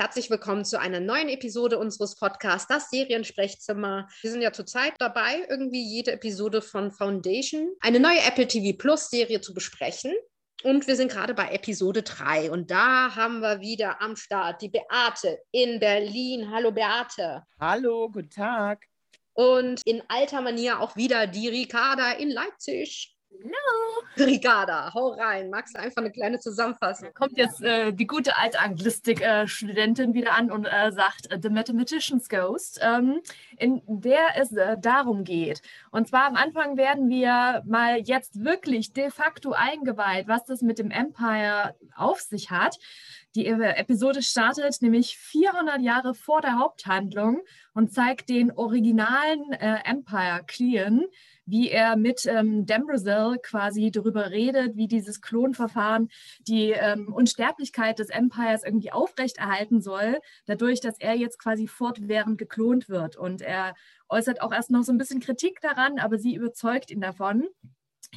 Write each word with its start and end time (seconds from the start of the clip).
herzlich 0.00 0.30
willkommen 0.30 0.64
zu 0.64 0.80
einer 0.80 0.98
neuen 0.98 1.28
Episode 1.28 1.78
unseres 1.78 2.16
Podcasts, 2.16 2.66
das 2.66 2.88
Seriensprechzimmer. 2.88 4.08
Wir 4.22 4.30
sind 4.30 4.40
ja 4.40 4.50
zurzeit 4.50 4.94
dabei, 4.98 5.44
irgendwie 5.50 5.82
jede 5.82 6.12
Episode 6.12 6.62
von 6.62 6.90
Foundation, 6.90 7.68
eine 7.80 8.00
neue 8.00 8.20
Apple 8.26 8.48
TV 8.48 8.78
Plus 8.78 9.10
Serie 9.10 9.42
zu 9.42 9.52
besprechen. 9.52 10.14
Und 10.62 10.86
wir 10.86 10.96
sind 10.96 11.12
gerade 11.12 11.34
bei 11.34 11.50
Episode 11.50 12.02
3 12.02 12.50
und 12.50 12.70
da 12.70 13.14
haben 13.14 13.40
wir 13.40 13.60
wieder 13.60 14.00
am 14.00 14.16
Start 14.16 14.62
die 14.62 14.70
Beate 14.70 15.38
in 15.50 15.78
Berlin. 15.78 16.50
Hallo 16.50 16.72
Beate. 16.72 17.42
Hallo, 17.60 18.08
guten 18.10 18.30
Tag. 18.30 18.86
Und 19.34 19.82
in 19.84 20.02
alter 20.08 20.40
Manier 20.40 20.80
auch 20.80 20.96
wieder 20.96 21.26
die 21.26 21.48
Ricarda 21.48 22.12
in 22.12 22.30
Leipzig. 22.30 23.14
Hallo. 23.42 24.26
Ricarda, 24.26 24.92
hau 24.92 25.12
rein. 25.12 25.50
Magst 25.50 25.74
du 25.74 25.80
einfach 25.80 26.02
eine 26.02 26.10
kleine 26.10 26.38
Zusammenfassung? 26.38 27.08
Da 27.08 27.12
kommt 27.12 27.38
jetzt 27.38 27.62
äh, 27.62 27.92
die 27.92 28.06
gute 28.06 28.36
Altanglistik-Studentin 28.36 30.10
äh, 30.10 30.14
wieder 30.14 30.34
an 30.34 30.50
und 30.50 30.66
äh, 30.66 30.92
sagt 30.92 31.30
äh, 31.30 31.38
The 31.40 31.48
Mathematician's 31.48 32.28
Ghost, 32.28 32.80
ähm, 32.82 33.20
in 33.56 33.80
der 33.86 34.36
es 34.36 34.52
äh, 34.52 34.76
darum 34.78 35.24
geht. 35.24 35.62
Und 35.90 36.08
zwar 36.08 36.26
am 36.26 36.36
Anfang 36.36 36.76
werden 36.76 37.08
wir 37.08 37.62
mal 37.66 38.00
jetzt 38.00 38.44
wirklich 38.44 38.92
de 38.92 39.10
facto 39.10 39.52
eingeweiht, 39.52 40.28
was 40.28 40.44
das 40.44 40.60
mit 40.60 40.78
dem 40.78 40.90
Empire 40.90 41.74
auf 41.96 42.20
sich 42.20 42.50
hat. 42.50 42.78
Die 43.34 43.46
äh, 43.46 43.76
Episode 43.76 44.22
startet 44.22 44.82
nämlich 44.82 45.16
400 45.16 45.80
Jahre 45.80 46.14
vor 46.14 46.42
der 46.42 46.58
Haupthandlung 46.58 47.40
und 47.72 47.92
zeigt 47.92 48.28
den 48.28 48.50
originalen 48.52 49.52
Empire 49.52 50.42
Clean 50.46 51.04
wie 51.50 51.68
er 51.68 51.96
mit 51.96 52.26
ähm, 52.26 52.64
Dambrosel 52.66 53.38
quasi 53.42 53.90
darüber 53.90 54.30
redet, 54.30 54.76
wie 54.76 54.86
dieses 54.86 55.20
Klonverfahren 55.20 56.08
die 56.40 56.70
ähm, 56.70 57.12
Unsterblichkeit 57.12 57.98
des 57.98 58.10
Empires 58.10 58.64
irgendwie 58.64 58.92
aufrechterhalten 58.92 59.80
soll, 59.80 60.18
dadurch, 60.46 60.80
dass 60.80 60.98
er 60.98 61.14
jetzt 61.14 61.38
quasi 61.38 61.66
fortwährend 61.66 62.38
geklont 62.38 62.88
wird. 62.88 63.16
Und 63.16 63.42
er 63.42 63.74
äußert 64.08 64.40
auch 64.42 64.52
erst 64.52 64.70
noch 64.70 64.82
so 64.82 64.92
ein 64.92 64.98
bisschen 64.98 65.20
Kritik 65.20 65.60
daran, 65.60 65.98
aber 65.98 66.18
sie 66.18 66.34
überzeugt 66.34 66.90
ihn 66.90 67.00
davon. 67.00 67.48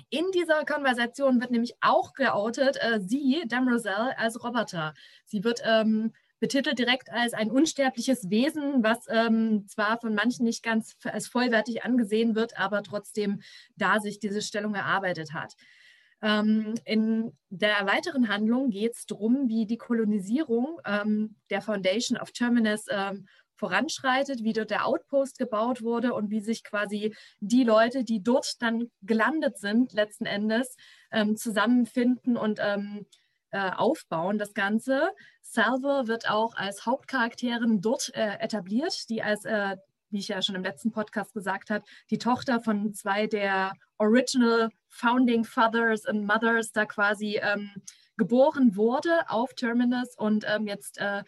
In 0.09 0.25
dieser 0.33 0.65
Konversation 0.65 1.39
wird 1.39 1.51
nämlich 1.51 1.75
auch 1.81 2.13
geoutet, 2.13 2.77
äh, 2.81 2.99
sie, 2.99 3.43
Damrosel, 3.47 4.13
als 4.17 4.43
Roboter. 4.43 4.93
Sie 5.25 5.43
wird 5.43 5.61
ähm, 5.65 6.13
betitelt 6.43 6.77
direkt 6.77 7.09
als 7.09 7.33
ein 7.33 7.49
unsterbliches 7.49 8.29
Wesen, 8.29 8.83
was 8.83 9.05
ähm, 9.07 9.65
zwar 9.69 9.97
von 10.01 10.13
manchen 10.13 10.43
nicht 10.43 10.61
ganz 10.61 10.97
als 11.05 11.29
vollwertig 11.29 11.85
angesehen 11.85 12.35
wird, 12.35 12.59
aber 12.59 12.83
trotzdem 12.83 13.41
da 13.77 14.01
sich 14.01 14.19
diese 14.19 14.41
Stellung 14.41 14.75
erarbeitet 14.75 15.31
hat. 15.31 15.53
Ähm, 16.21 16.73
in 16.83 17.31
der 17.49 17.85
weiteren 17.85 18.27
Handlung 18.27 18.71
geht 18.71 18.93
es 18.93 19.05
darum, 19.05 19.47
wie 19.47 19.65
die 19.65 19.77
Kolonisierung 19.77 20.81
ähm, 20.83 21.37
der 21.49 21.61
Foundation 21.61 22.17
of 22.17 22.33
Terminus 22.33 22.87
ähm, 22.89 23.25
voranschreitet, 23.55 24.43
wie 24.43 24.51
dort 24.51 24.71
der 24.71 24.85
Outpost 24.85 25.37
gebaut 25.37 25.81
wurde 25.81 26.13
und 26.13 26.29
wie 26.29 26.41
sich 26.41 26.65
quasi 26.65 27.15
die 27.39 27.63
Leute, 27.63 28.03
die 28.03 28.21
dort 28.21 28.61
dann 28.61 28.91
gelandet 29.01 29.59
sind, 29.59 29.93
letzten 29.93 30.25
Endes 30.25 30.75
ähm, 31.13 31.37
zusammenfinden 31.37 32.35
und 32.35 32.59
ähm, 32.61 33.05
äh, 33.53 33.71
aufbauen, 33.71 34.37
das 34.37 34.53
Ganze. 34.53 35.11
Salvo 35.41 36.07
wird 36.07 36.29
auch 36.29 36.55
als 36.55 36.85
Hauptcharakterin 36.85 37.81
dort 37.81 38.11
äh, 38.15 38.39
etabliert, 38.39 39.09
die 39.09 39.21
als, 39.21 39.45
äh, 39.45 39.77
wie 40.09 40.19
ich 40.19 40.27
ja 40.27 40.41
schon 40.41 40.55
im 40.55 40.63
letzten 40.63 40.91
Podcast 40.91 41.33
gesagt 41.33 41.69
habe, 41.69 41.85
die 42.09 42.17
Tochter 42.17 42.59
von 42.59 42.93
zwei 42.93 43.27
der 43.27 43.73
Original 43.99 44.69
Founding 44.87 45.43
Fathers 45.43 46.05
and 46.05 46.25
Mothers 46.25 46.71
da 46.71 46.85
quasi 46.85 47.39
ähm, 47.41 47.69
geboren 48.17 48.75
wurde 48.75 49.29
auf 49.29 49.53
Terminus 49.53 50.15
und 50.17 50.45
ähm, 50.47 50.67
jetzt 50.67 50.97
äh, 50.97 51.23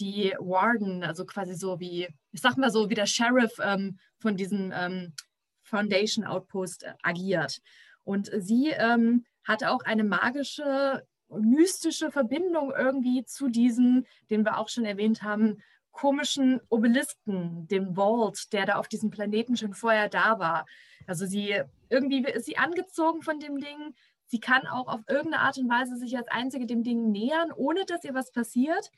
die 0.00 0.34
Warden, 0.38 1.02
also 1.02 1.24
quasi 1.24 1.54
so 1.54 1.80
wie, 1.80 2.08
ich 2.32 2.40
sag 2.40 2.56
mal 2.56 2.70
so, 2.70 2.90
wie 2.90 2.94
der 2.94 3.06
Sheriff 3.06 3.52
ähm, 3.62 3.98
von 4.18 4.36
diesem 4.36 4.72
ähm, 4.74 5.14
Foundation 5.62 6.24
Outpost 6.24 6.84
äh, 6.84 6.92
agiert. 7.02 7.60
Und 8.04 8.30
sie 8.38 8.68
ähm, 8.70 9.24
hat 9.44 9.64
auch 9.64 9.82
eine 9.84 10.04
magische 10.04 11.06
mystische 11.28 12.10
Verbindung 12.10 12.72
irgendwie 12.76 13.24
zu 13.24 13.48
diesem, 13.48 14.06
den 14.30 14.44
wir 14.44 14.58
auch 14.58 14.68
schon 14.68 14.84
erwähnt 14.84 15.22
haben, 15.22 15.62
komischen 15.92 16.60
Obelisken, 16.68 17.66
dem 17.68 17.96
Vault, 17.96 18.52
der 18.52 18.66
da 18.66 18.74
auf 18.74 18.86
diesem 18.86 19.10
Planeten 19.10 19.56
schon 19.56 19.72
vorher 19.72 20.08
da 20.08 20.38
war. 20.38 20.66
Also 21.06 21.26
sie 21.26 21.62
irgendwie 21.88 22.22
ist 22.24 22.44
sie 22.44 22.58
angezogen 22.58 23.22
von 23.22 23.40
dem 23.40 23.58
Ding. 23.58 23.94
Sie 24.26 24.40
kann 24.40 24.66
auch 24.66 24.88
auf 24.88 25.00
irgendeine 25.08 25.42
Art 25.42 25.56
und 25.56 25.70
Weise 25.70 25.96
sich 25.96 26.16
als 26.16 26.28
einzige 26.28 26.66
dem 26.66 26.82
Ding 26.82 27.10
nähern, 27.10 27.50
ohne 27.52 27.84
dass 27.86 28.04
ihr 28.04 28.14
was 28.14 28.30
passiert. 28.30 28.90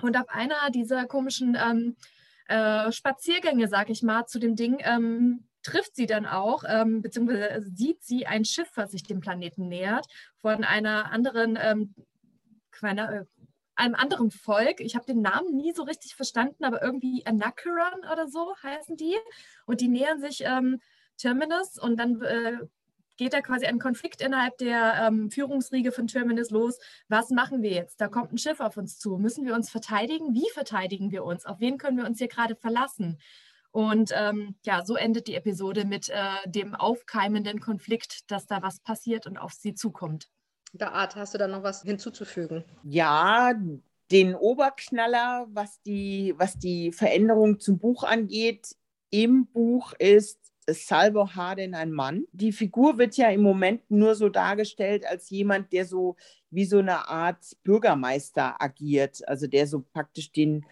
Und 0.00 0.16
auf 0.16 0.28
einer 0.28 0.70
dieser 0.70 1.06
komischen 1.06 1.56
ähm, 1.60 1.96
äh, 2.46 2.92
Spaziergänge, 2.92 3.66
sag 3.68 3.90
ich 3.90 4.02
mal, 4.02 4.26
zu 4.26 4.38
dem 4.38 4.54
Ding 4.54 4.78
ähm, 4.80 5.48
trifft 5.62 5.94
sie 5.96 6.06
dann 6.06 6.26
auch, 6.26 6.64
ähm, 6.66 7.02
beziehungsweise 7.02 7.62
sieht 7.62 8.02
sie 8.02 8.26
ein 8.26 8.44
Schiff, 8.44 8.70
was 8.74 8.92
sich 8.92 9.02
dem 9.02 9.20
Planeten 9.20 9.68
nähert, 9.68 10.06
von 10.40 10.64
einer 10.64 11.10
anderen, 11.12 11.58
ähm, 11.60 11.94
einer, 12.80 13.12
äh, 13.12 13.24
einem 13.74 13.94
anderen 13.94 14.30
Volk. 14.30 14.80
Ich 14.80 14.94
habe 14.96 15.06
den 15.06 15.22
Namen 15.22 15.56
nie 15.56 15.72
so 15.72 15.82
richtig 15.82 16.14
verstanden, 16.14 16.64
aber 16.64 16.82
irgendwie 16.82 17.24
Anakiran 17.26 18.00
oder 18.12 18.28
so 18.28 18.54
heißen 18.62 18.96
die. 18.96 19.16
Und 19.66 19.80
die 19.80 19.88
nähern 19.88 20.20
sich 20.20 20.42
ähm, 20.44 20.80
Terminus 21.16 21.78
und 21.78 21.96
dann 21.98 22.20
äh, 22.22 22.58
geht 23.16 23.32
da 23.34 23.40
quasi 23.40 23.66
ein 23.66 23.78
Konflikt 23.78 24.20
innerhalb 24.20 24.56
der 24.58 25.06
ähm, 25.06 25.30
Führungsriege 25.30 25.92
von 25.92 26.06
Terminus 26.06 26.50
los. 26.50 26.78
Was 27.08 27.30
machen 27.30 27.62
wir 27.62 27.70
jetzt? 27.70 28.00
Da 28.00 28.08
kommt 28.08 28.32
ein 28.32 28.38
Schiff 28.38 28.60
auf 28.60 28.76
uns 28.76 28.98
zu. 28.98 29.18
Müssen 29.18 29.44
wir 29.44 29.54
uns 29.54 29.70
verteidigen? 29.70 30.34
Wie 30.34 30.48
verteidigen 30.52 31.12
wir 31.12 31.24
uns? 31.24 31.46
Auf 31.46 31.60
wen 31.60 31.78
können 31.78 31.98
wir 31.98 32.06
uns 32.06 32.18
hier 32.18 32.28
gerade 32.28 32.56
verlassen? 32.56 33.18
Und 33.72 34.12
ähm, 34.14 34.54
ja, 34.64 34.84
so 34.84 34.96
endet 34.96 35.26
die 35.26 35.34
Episode 35.34 35.86
mit 35.86 36.10
äh, 36.10 36.14
dem 36.46 36.74
aufkeimenden 36.74 37.58
Konflikt, 37.58 38.30
dass 38.30 38.46
da 38.46 38.62
was 38.62 38.80
passiert 38.80 39.26
und 39.26 39.38
auf 39.38 39.52
sie 39.52 39.74
zukommt. 39.74 40.28
Art, 40.78 41.16
hast 41.16 41.34
du 41.34 41.38
da 41.38 41.48
noch 41.48 41.62
was 41.62 41.82
hinzuzufügen? 41.82 42.64
Ja, 42.82 43.52
den 44.10 44.34
Oberknaller, 44.34 45.46
was 45.50 45.80
die, 45.82 46.34
was 46.36 46.58
die 46.58 46.92
Veränderung 46.92 47.60
zum 47.60 47.78
Buch 47.78 48.04
angeht, 48.04 48.76
im 49.10 49.46
Buch 49.46 49.94
ist 49.98 50.38
Salvo 50.68 51.34
Harden 51.34 51.74
ein 51.74 51.92
Mann. 51.92 52.24
Die 52.32 52.52
Figur 52.52 52.98
wird 52.98 53.16
ja 53.16 53.30
im 53.30 53.42
Moment 53.42 53.90
nur 53.90 54.14
so 54.14 54.28
dargestellt 54.28 55.06
als 55.06 55.28
jemand, 55.30 55.72
der 55.72 55.86
so 55.86 56.16
wie 56.50 56.64
so 56.64 56.78
eine 56.78 57.08
Art 57.08 57.56
Bürgermeister 57.64 58.60
agiert, 58.62 59.26
also 59.26 59.46
der 59.46 59.66
so 59.66 59.80
praktisch 59.80 60.30
den 60.30 60.64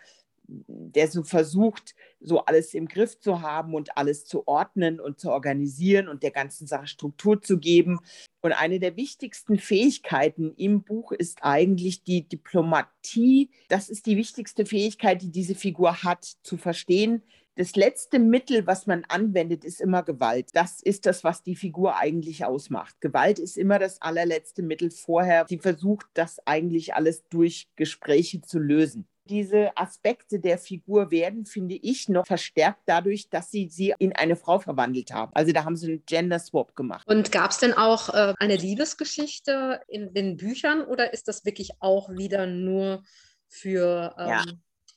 der 0.53 1.09
so 1.09 1.23
versucht, 1.23 1.95
so 2.21 2.45
alles 2.45 2.75
im 2.75 2.87
Griff 2.87 3.19
zu 3.19 3.41
haben 3.41 3.75
und 3.75 3.97
alles 3.97 4.25
zu 4.25 4.47
ordnen 4.47 5.01
und 5.01 5.19
zu 5.19 5.31
organisieren 5.31 6.09
und 6.09 6.23
der 6.23 6.31
ganzen 6.31 6.67
Sache 6.67 6.87
Struktur 6.87 7.41
zu 7.43 7.59
geben. 7.59 8.01
Und 8.43 8.53
eine 8.53 8.79
der 8.79 8.97
wichtigsten 8.97 9.59
Fähigkeiten 9.59 10.55
im 10.57 10.83
Buch 10.83 11.13
ist 11.13 11.39
eigentlich 11.43 12.05
die 12.05 12.29
Diplomatie. 12.29 13.51
Das 13.69 13.89
ist 13.89 14.07
die 14.07 14.17
wichtigste 14.17 14.67
Fähigkeit, 14.67 15.23
die 15.23 15.31
diese 15.31 15.55
Figur 15.55 16.03
hat, 16.03 16.25
zu 16.43 16.57
verstehen. 16.57 17.23
Das 17.57 17.77
letzte 17.77 18.19
Mittel, 18.19 18.67
was 18.67 18.87
man 18.87 19.05
anwendet, 19.09 19.65
ist 19.65 19.81
immer 19.81 20.03
Gewalt. 20.03 20.49
Das 20.55 20.81
ist 20.81 21.05
das, 21.05 21.25
was 21.25 21.43
die 21.43 21.57
Figur 21.57 21.97
eigentlich 21.97 22.45
ausmacht. 22.45 22.99
Gewalt 23.01 23.39
ist 23.39 23.59
immer 23.59 23.79
das 23.79 24.01
allerletzte 24.01 24.63
Mittel 24.63 24.91
vorher. 24.91 25.45
Sie 25.49 25.59
versucht, 25.59 26.07
das 26.15 26.39
eigentlich 26.47 26.95
alles 26.95 27.29
durch 27.29 27.69
Gespräche 27.77 28.41
zu 28.41 28.59
lösen 28.59 29.07
diese 29.31 29.77
Aspekte 29.77 30.41
der 30.41 30.59
Figur 30.59 31.11
werden, 31.11 31.47
finde 31.47 31.77
ich, 31.77 32.09
noch 32.09 32.27
verstärkt 32.27 32.83
dadurch, 32.87 33.31
dass 33.31 33.51
sie 33.51 33.69
sie 33.69 33.95
in 33.99 34.15
eine 34.15 34.37
Frau 34.37 34.59
verwandelt 34.59 35.13
haben. 35.13 35.31
Also 35.35 35.53
da 35.53 35.65
haben 35.65 35.77
sie 35.77 35.87
einen 35.87 36.05
Gender 36.05 36.39
Swap 36.39 36.75
gemacht. 36.75 37.07
Und 37.09 37.33
gab 37.33 37.53
es 37.53 37.59
denn 37.59 37.73
auch 37.73 38.09
äh, 38.11 38.35
eine 38.39 38.57
Liebesgeschichte 38.57 39.81
in 39.89 40.13
den 40.13 40.37
Büchern 40.37 40.83
oder 40.83 41.13
ist 41.13 41.29
das 41.29 41.45
wirklich 41.45 41.71
auch 41.79 42.11
wieder 42.11 42.47
nur 42.47 43.03
für 43.49 44.15
ähm, 44.19 44.29
ja 44.29 44.45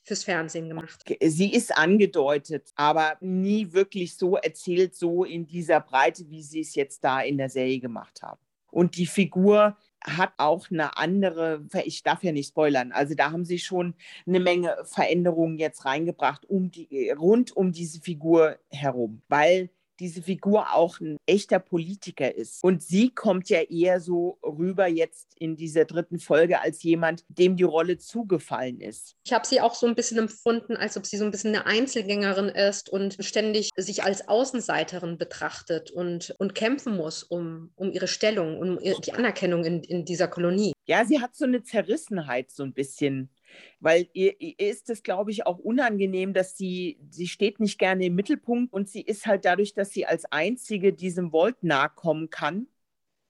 fürs 0.04 0.24
Fernsehen 0.24 0.68
gemacht. 0.68 1.02
Sie 1.22 1.52
ist 1.52 1.76
angedeutet, 1.76 2.70
aber 2.76 3.16
nie 3.20 3.72
wirklich 3.72 4.16
so 4.16 4.36
erzählt, 4.36 4.94
so 4.94 5.24
in 5.24 5.46
dieser 5.46 5.80
Breite, 5.80 6.28
wie 6.28 6.42
sie 6.42 6.60
es 6.60 6.74
jetzt 6.74 7.02
da 7.02 7.22
in 7.22 7.38
der 7.38 7.48
Serie 7.48 7.80
gemacht 7.80 8.22
haben. 8.22 8.40
Und 8.70 8.96
die 8.96 9.06
Figur 9.06 9.76
hat 10.04 10.32
auch 10.36 10.70
eine 10.70 10.96
andere, 10.98 11.66
ich 11.84 12.02
darf 12.02 12.22
ja 12.22 12.32
nicht 12.32 12.48
spoilern, 12.48 12.92
also 12.92 13.14
da 13.14 13.32
haben 13.32 13.44
sie 13.44 13.58
schon 13.58 13.94
eine 14.26 14.40
Menge 14.40 14.76
Veränderungen 14.84 15.58
jetzt 15.58 15.84
reingebracht 15.84 16.48
um 16.48 16.70
die, 16.70 17.10
rund 17.10 17.56
um 17.56 17.72
diese 17.72 18.00
Figur 18.00 18.58
herum, 18.70 19.22
weil 19.28 19.70
diese 20.00 20.22
Figur 20.22 20.74
auch 20.74 21.00
ein 21.00 21.16
echter 21.26 21.58
Politiker 21.58 22.34
ist. 22.34 22.62
Und 22.62 22.82
sie 22.82 23.10
kommt 23.10 23.48
ja 23.48 23.60
eher 23.62 24.00
so 24.00 24.38
rüber 24.42 24.86
jetzt 24.86 25.34
in 25.38 25.56
dieser 25.56 25.84
dritten 25.84 26.18
Folge 26.18 26.60
als 26.60 26.82
jemand, 26.82 27.24
dem 27.28 27.56
die 27.56 27.64
Rolle 27.64 27.98
zugefallen 27.98 28.80
ist. 28.80 29.16
Ich 29.24 29.32
habe 29.32 29.46
sie 29.46 29.60
auch 29.60 29.74
so 29.74 29.86
ein 29.86 29.94
bisschen 29.94 30.18
empfunden, 30.18 30.76
als 30.76 30.96
ob 30.96 31.06
sie 31.06 31.16
so 31.16 31.24
ein 31.24 31.30
bisschen 31.30 31.54
eine 31.54 31.66
Einzelgängerin 31.66 32.48
ist 32.48 32.88
und 32.88 33.16
ständig 33.20 33.70
sich 33.76 34.02
als 34.04 34.28
Außenseiterin 34.28 35.18
betrachtet 35.18 35.90
und, 35.90 36.34
und 36.38 36.54
kämpfen 36.54 36.96
muss 36.96 37.22
um, 37.22 37.70
um 37.76 37.92
ihre 37.92 38.08
Stellung, 38.08 38.58
um 38.58 38.78
die 38.78 39.12
Anerkennung 39.12 39.64
in, 39.64 39.82
in 39.82 40.04
dieser 40.04 40.28
Kolonie. 40.28 40.72
Ja, 40.86 41.04
sie 41.04 41.20
hat 41.20 41.34
so 41.34 41.44
eine 41.44 41.62
Zerrissenheit 41.62 42.50
so 42.50 42.62
ein 42.62 42.74
bisschen 42.74 43.30
weil 43.80 44.08
ihr, 44.12 44.40
ihr 44.40 44.58
ist 44.58 44.90
es, 44.90 45.02
glaube 45.02 45.30
ich, 45.30 45.46
auch 45.46 45.58
unangenehm, 45.58 46.32
dass 46.32 46.56
sie, 46.56 46.98
sie 47.10 47.28
steht 47.28 47.60
nicht 47.60 47.78
gerne 47.78 48.06
im 48.06 48.14
Mittelpunkt 48.14 48.72
und 48.72 48.88
sie 48.88 49.02
ist 49.02 49.26
halt 49.26 49.44
dadurch, 49.44 49.74
dass 49.74 49.90
sie 49.90 50.06
als 50.06 50.24
Einzige 50.26 50.92
diesem 50.92 51.32
Volt 51.32 51.62
nahe 51.62 51.90
kommen 51.94 52.30
kann, 52.30 52.66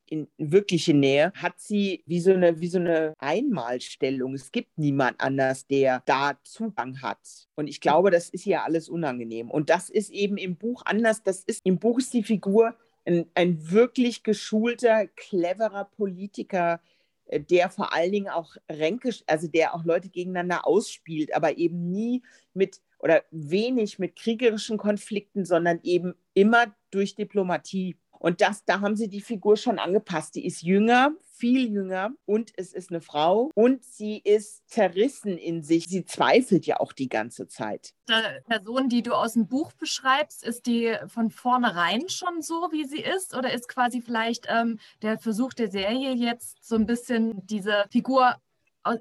in 0.06 0.28
wirkliche 0.36 0.94
Nähe, 0.94 1.32
hat 1.34 1.60
sie 1.60 2.02
wie 2.06 2.20
so 2.20 2.32
eine, 2.32 2.60
wie 2.60 2.68
so 2.68 2.78
eine 2.78 3.14
Einmalstellung. 3.18 4.34
Es 4.34 4.52
gibt 4.52 4.78
niemand 4.78 5.20
anders, 5.20 5.66
der 5.66 6.02
da 6.06 6.38
Zugang 6.44 7.00
hat. 7.02 7.18
Und 7.54 7.68
ich 7.68 7.80
glaube, 7.80 8.10
das 8.10 8.28
ist 8.28 8.46
ihr 8.46 8.62
alles 8.62 8.88
unangenehm. 8.88 9.50
Und 9.50 9.70
das 9.70 9.90
ist 9.90 10.10
eben 10.10 10.36
im 10.36 10.56
Buch 10.56 10.82
anders. 10.84 11.22
Das 11.22 11.40
ist, 11.40 11.64
im 11.64 11.78
Buch 11.78 11.98
ist 11.98 12.12
die 12.12 12.22
Figur 12.22 12.76
ein, 13.04 13.26
ein 13.34 13.70
wirklich 13.70 14.22
geschulter, 14.22 15.06
cleverer 15.06 15.84
Politiker, 15.84 16.80
der 17.30 17.70
vor 17.70 17.92
allen 17.92 18.12
Dingen 18.12 18.28
auch 18.28 18.56
ränkisch, 18.70 19.22
also 19.26 19.48
der 19.48 19.74
auch 19.74 19.84
Leute 19.84 20.08
gegeneinander 20.08 20.66
ausspielt, 20.66 21.34
aber 21.34 21.56
eben 21.56 21.90
nie 21.90 22.22
mit 22.52 22.80
oder 22.98 23.22
wenig 23.30 23.98
mit 23.98 24.16
kriegerischen 24.16 24.78
Konflikten, 24.78 25.44
sondern 25.44 25.80
eben 25.82 26.14
immer 26.32 26.74
durch 26.90 27.14
Diplomatie. 27.14 27.96
Und 28.18 28.40
das, 28.40 28.64
da 28.64 28.80
haben 28.80 28.96
sie 28.96 29.08
die 29.08 29.20
Figur 29.20 29.56
schon 29.58 29.78
angepasst. 29.78 30.34
Die 30.34 30.46
ist 30.46 30.62
jünger, 30.62 31.12
viel 31.36 31.70
jünger 31.70 32.10
und 32.26 32.52
es 32.56 32.72
ist 32.72 32.90
eine 32.90 33.00
Frau 33.00 33.50
und 33.54 33.84
sie 33.84 34.18
ist 34.18 34.68
zerrissen 34.68 35.36
in 35.36 35.62
sich. 35.62 35.86
Sie 35.86 36.04
zweifelt 36.04 36.66
ja 36.66 36.80
auch 36.80 36.92
die 36.92 37.08
ganze 37.08 37.48
Zeit. 37.48 37.92
Die 38.08 38.14
Person, 38.46 38.88
die 38.88 39.02
du 39.02 39.12
aus 39.12 39.32
dem 39.32 39.48
Buch 39.48 39.72
beschreibst, 39.72 40.44
ist 40.44 40.66
die 40.66 40.96
von 41.08 41.30
vornherein 41.30 42.08
schon 42.08 42.40
so, 42.40 42.68
wie 42.70 42.84
sie 42.84 43.00
ist? 43.00 43.36
Oder 43.36 43.52
ist 43.52 43.68
quasi 43.68 44.00
vielleicht 44.00 44.46
ähm, 44.48 44.78
der 45.02 45.18
Versuch 45.18 45.52
der 45.52 45.70
Serie 45.70 46.14
jetzt 46.14 46.64
so 46.64 46.76
ein 46.76 46.86
bisschen 46.86 47.46
diese 47.46 47.84
Figur 47.90 48.36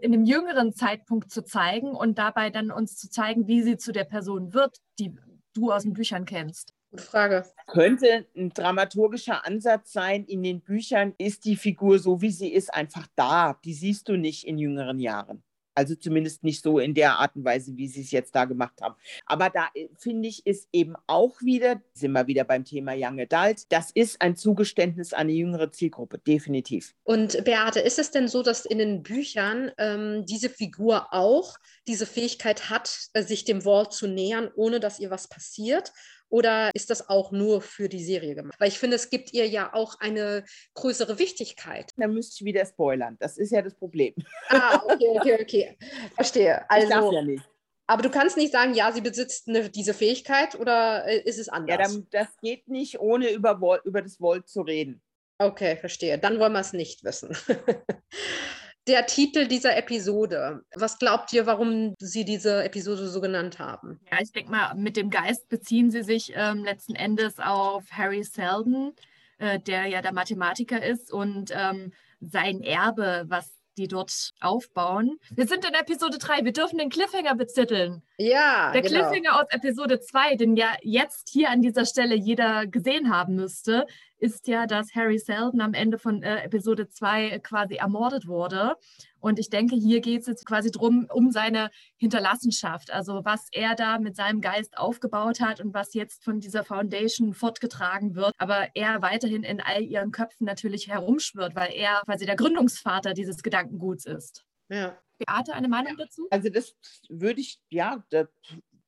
in 0.01 0.13
einem 0.13 0.23
jüngeren 0.23 0.73
Zeitpunkt 0.73 1.29
zu 1.29 1.43
zeigen 1.43 1.91
und 1.91 2.17
dabei 2.17 2.49
dann 2.49 2.71
uns 2.71 2.95
zu 2.95 3.09
zeigen, 3.09 3.47
wie 3.47 3.61
sie 3.61 3.77
zu 3.77 3.91
der 3.91 4.05
Person 4.05 4.53
wird, 4.53 4.77
die 4.97 5.13
du 5.53 5.71
aus 5.71 5.83
den 5.83 5.93
Büchern 5.93 6.25
kennst? 6.25 6.73
Gute 6.93 7.05
Frage. 7.05 7.43
Könnte 7.65 8.27
ein 8.37 8.51
dramaturgischer 8.53 9.47
Ansatz 9.47 9.93
sein, 9.93 10.25
in 10.25 10.43
den 10.43 10.61
Büchern 10.61 11.15
ist 11.17 11.43
die 11.43 11.55
Figur 11.55 11.97
so, 11.97 12.21
wie 12.21 12.29
sie 12.29 12.53
ist, 12.53 12.71
einfach 12.71 13.07
da. 13.15 13.59
Die 13.65 13.73
siehst 13.73 14.09
du 14.09 14.15
nicht 14.15 14.45
in 14.45 14.59
jüngeren 14.59 14.99
Jahren. 14.99 15.41
Also 15.73 15.95
zumindest 15.95 16.43
nicht 16.43 16.61
so 16.61 16.77
in 16.77 16.93
der 16.93 17.17
Art 17.17 17.35
und 17.35 17.45
Weise, 17.45 17.75
wie 17.77 17.87
sie 17.87 18.01
es 18.01 18.11
jetzt 18.11 18.35
da 18.35 18.45
gemacht 18.45 18.79
haben. 18.79 18.93
Aber 19.25 19.49
da 19.49 19.69
äh, 19.73 19.87
finde 19.97 20.29
ich, 20.29 20.45
ist 20.45 20.69
eben 20.71 20.93
auch 21.07 21.41
wieder, 21.41 21.81
sind 21.95 22.11
wir 22.11 22.27
wieder 22.27 22.43
beim 22.43 22.63
Thema 22.63 22.93
Young 22.95 23.19
Adult, 23.19 23.71
das 23.71 23.89
ist 23.89 24.21
ein 24.21 24.35
Zugeständnis 24.35 25.13
an 25.13 25.21
eine 25.21 25.31
jüngere 25.31 25.71
Zielgruppe, 25.71 26.19
definitiv. 26.19 26.93
Und 27.01 27.43
Beate, 27.43 27.79
ist 27.79 27.97
es 27.97 28.11
denn 28.11 28.27
so, 28.27 28.43
dass 28.43 28.67
in 28.67 28.77
den 28.77 29.01
Büchern 29.01 29.71
ähm, 29.79 30.27
diese 30.27 30.49
Figur 30.49 31.11
auch 31.11 31.57
diese 31.87 32.05
Fähigkeit 32.05 32.69
hat, 32.69 33.09
äh, 33.13 33.23
sich 33.23 33.45
dem 33.45 33.65
Walt 33.65 33.93
zu 33.93 34.05
nähern, 34.07 34.51
ohne 34.55 34.79
dass 34.79 34.99
ihr 34.99 35.09
was 35.09 35.27
passiert? 35.27 35.91
Oder 36.33 36.71
ist 36.73 36.89
das 36.89 37.09
auch 37.09 37.31
nur 37.31 37.61
für 37.61 37.87
die 37.87 38.03
Serie 38.03 38.33
gemacht? 38.33 38.59
Weil 38.59 38.69
ich 38.69 38.79
finde, 38.79 38.95
es 38.95 39.11
gibt 39.11 39.33
ihr 39.33 39.47
ja 39.47 39.71
auch 39.71 39.99
eine 39.99 40.43
größere 40.73 41.19
Wichtigkeit. 41.19 41.91
Da 41.95 42.07
müsste 42.07 42.37
ich 42.39 42.45
wieder 42.45 42.65
spoilern. 42.65 43.17
Das 43.19 43.37
ist 43.37 43.51
ja 43.51 43.61
das 43.61 43.75
Problem. 43.75 44.15
Ah, 44.49 44.81
okay, 44.83 45.09
okay, 45.09 45.37
okay. 45.39 45.77
Verstehe. 46.15 46.67
Also, 46.71 46.87
ich 46.87 46.91
darf 46.91 47.13
ja 47.13 47.21
nicht. 47.21 47.43
Aber 47.85 48.01
du 48.01 48.09
kannst 48.09 48.35
nicht 48.35 48.51
sagen, 48.51 48.73
ja, 48.73 48.91
sie 48.91 49.01
besitzt 49.01 49.47
eine, 49.47 49.69
diese 49.69 49.93
Fähigkeit 49.93 50.55
oder 50.55 51.05
äh, 51.05 51.19
ist 51.19 51.37
es 51.37 51.49
anders? 51.49 51.69
Ja, 51.69 51.87
dann, 51.87 52.07
das 52.09 52.35
geht 52.41 52.67
nicht, 52.67 52.99
ohne 52.99 53.29
über, 53.29 53.81
über 53.83 54.01
das 54.01 54.19
Volt 54.19 54.49
zu 54.49 54.61
reden. 54.61 55.03
Okay, 55.37 55.77
verstehe. 55.77 56.17
Dann 56.17 56.39
wollen 56.39 56.53
wir 56.53 56.61
es 56.61 56.73
nicht 56.73 57.03
wissen. 57.03 57.37
der 58.87 59.05
Titel 59.05 59.47
dieser 59.47 59.77
Episode. 59.77 60.63
Was 60.75 60.99
glaubt 60.99 61.31
ihr, 61.33 61.45
warum 61.45 61.93
Sie 61.99 62.25
diese 62.25 62.63
Episode 62.63 63.07
so 63.07 63.21
genannt 63.21 63.59
haben? 63.59 63.99
Ja, 64.11 64.17
ich 64.21 64.31
denke 64.31 64.51
mal, 64.51 64.75
mit 64.75 64.97
dem 64.97 65.09
Geist 65.09 65.47
beziehen 65.49 65.89
Sie 65.89 66.03
sich 66.03 66.33
ähm, 66.35 66.63
letzten 66.63 66.95
Endes 66.95 67.39
auf 67.39 67.83
Harry 67.91 68.23
Seldon, 68.23 68.93
äh, 69.37 69.59
der 69.59 69.85
ja 69.87 70.01
der 70.01 70.13
Mathematiker 70.13 70.83
ist 70.83 71.11
und 71.11 71.51
ähm, 71.53 71.93
sein 72.19 72.61
Erbe, 72.61 73.25
was 73.27 73.62
die 73.77 73.87
dort 73.87 74.31
aufbauen. 74.39 75.19
Wir 75.31 75.47
sind 75.47 75.65
in 75.65 75.73
Episode 75.73 76.17
3, 76.17 76.45
wir 76.45 76.53
dürfen 76.53 76.77
den 76.77 76.89
Cliffhanger 76.89 77.35
betiteln. 77.35 78.03
Ja. 78.17 78.71
Der 78.71 78.81
genau. 78.81 79.09
Cliffhanger 79.09 79.41
aus 79.41 79.47
Episode 79.49 79.99
2, 79.99 80.35
den 80.35 80.55
ja 80.55 80.75
jetzt 80.81 81.29
hier 81.29 81.49
an 81.49 81.61
dieser 81.61 81.85
Stelle 81.85 82.15
jeder 82.15 82.67
gesehen 82.67 83.13
haben 83.13 83.35
müsste, 83.35 83.85
ist 84.19 84.47
ja, 84.47 84.67
dass 84.67 84.95
Harry 84.95 85.19
Seldon 85.19 85.61
am 85.61 85.73
Ende 85.73 85.97
von 85.97 86.23
äh, 86.23 86.43
Episode 86.43 86.87
2 86.87 87.39
quasi 87.39 87.75
ermordet 87.75 88.27
wurde. 88.27 88.75
Und 89.23 89.39
ich 89.39 89.49
denke, 89.49 89.77
hier 89.77 90.01
geht 90.01 90.19
es 90.21 90.27
jetzt 90.27 90.45
quasi 90.45 90.69
drum 90.69 91.07
um 91.09 91.31
seine 91.31 91.71
Hinterlassenschaft, 91.95 92.91
also 92.91 93.23
was 93.23 93.47
er 93.53 93.73
da 93.73 93.97
mit 93.97 94.17
seinem 94.17 94.41
Geist 94.41 94.77
aufgebaut 94.77 95.39
hat 95.39 95.61
und 95.61 95.73
was 95.73 95.93
jetzt 95.93 96.25
von 96.25 96.41
dieser 96.41 96.65
Foundation 96.65 97.33
fortgetragen 97.33 98.15
wird, 98.15 98.33
aber 98.37 98.67
er 98.75 99.01
weiterhin 99.01 99.43
in 99.43 99.61
all 99.61 99.81
ihren 99.81 100.11
Köpfen 100.11 100.43
natürlich 100.43 100.89
herumschwirrt, 100.89 101.55
weil 101.55 101.71
er 101.71 102.01
quasi 102.03 102.25
der 102.25 102.35
Gründungsvater 102.35 103.13
dieses 103.13 103.43
Gedankenguts 103.43 104.05
ist. 104.05 104.45
Ja. 104.67 105.01
Beate, 105.19 105.53
eine 105.53 105.69
Meinung 105.69 105.95
dazu? 105.95 106.27
Also 106.29 106.49
das 106.49 106.75
würde 107.07 107.39
ich, 107.39 107.61
ja, 107.69 108.03
das, 108.09 108.27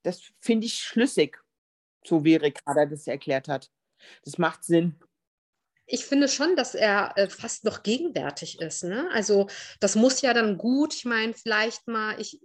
das 0.04 0.22
finde 0.42 0.66
ich 0.66 0.80
schlüssig, 0.80 1.42
so 2.06 2.26
wie 2.26 2.36
Ricarda 2.36 2.86
das 2.86 3.08
erklärt 3.08 3.48
hat. 3.48 3.72
Das 4.26 4.38
macht 4.38 4.66
Sinn 4.66 5.00
ich 5.88 6.06
finde 6.06 6.28
schon, 6.28 6.56
dass 6.56 6.76
er 6.76 7.14
äh, 7.16 7.30
fast 7.30 7.64
noch 7.64 7.84
gegenwärtig 7.84 8.60
ist. 8.60 8.84
Ne? 8.84 9.08
Also 9.14 9.48
das 9.80 9.96
muss 9.96 10.22
ja 10.22 10.34
dann 10.34 10.58
gut, 10.58 10.94
ich 10.96 11.06
meine, 11.06 11.34
vielleicht 11.34 11.88
mal, 11.88 12.20
ich 12.20 12.42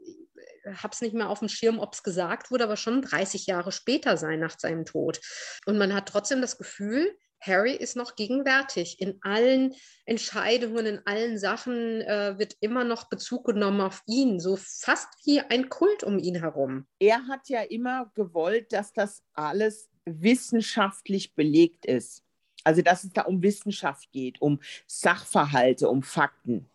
äh, 0.64 0.74
habe 0.74 0.92
es 0.92 1.00
nicht 1.00 1.14
mehr 1.14 1.30
auf 1.30 1.38
dem 1.38 1.48
Schirm, 1.48 1.78
ob 1.78 1.94
es 1.94 2.02
gesagt 2.02 2.50
wurde, 2.50 2.64
aber 2.64 2.76
schon 2.76 3.02
30 3.02 3.46
Jahre 3.46 3.72
später 3.72 4.16
sein 4.16 4.40
nach 4.40 4.58
seinem 4.58 4.84
Tod. 4.84 5.20
Und 5.66 5.78
man 5.78 5.94
hat 5.94 6.08
trotzdem 6.08 6.40
das 6.40 6.58
Gefühl, 6.58 7.16
Harry 7.42 7.72
ist 7.72 7.96
noch 7.96 8.16
gegenwärtig. 8.16 9.00
In 9.00 9.18
allen 9.22 9.74
Entscheidungen, 10.04 10.84
in 10.84 11.06
allen 11.06 11.38
Sachen 11.38 12.02
äh, 12.02 12.38
wird 12.38 12.56
immer 12.60 12.84
noch 12.84 13.08
Bezug 13.08 13.46
genommen 13.46 13.80
auf 13.80 14.02
ihn, 14.06 14.40
so 14.40 14.58
fast 14.60 15.08
wie 15.24 15.40
ein 15.40 15.70
Kult 15.70 16.04
um 16.04 16.18
ihn 16.18 16.36
herum. 16.36 16.86
Er 16.98 17.26
hat 17.28 17.48
ja 17.48 17.62
immer 17.62 18.12
gewollt, 18.14 18.74
dass 18.74 18.92
das 18.92 19.22
alles 19.32 19.88
wissenschaftlich 20.04 21.34
belegt 21.34 21.86
ist. 21.86 22.22
Also 22.64 22.82
dass 22.82 23.04
es 23.04 23.12
da 23.12 23.22
um 23.22 23.42
Wissenschaft 23.42 24.10
geht, 24.12 24.40
um 24.40 24.60
Sachverhalte, 24.86 25.88
um 25.88 26.02
Fakten. 26.02 26.68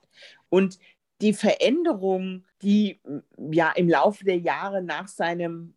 Und 0.49 0.79
die 1.21 1.33
Veränderung, 1.33 2.43
die 2.61 2.99
ja 3.37 3.71
im 3.71 3.89
Laufe 3.89 4.25
der 4.25 4.37
Jahre 4.37 4.81
nach 4.81 5.07
seinem 5.07 5.73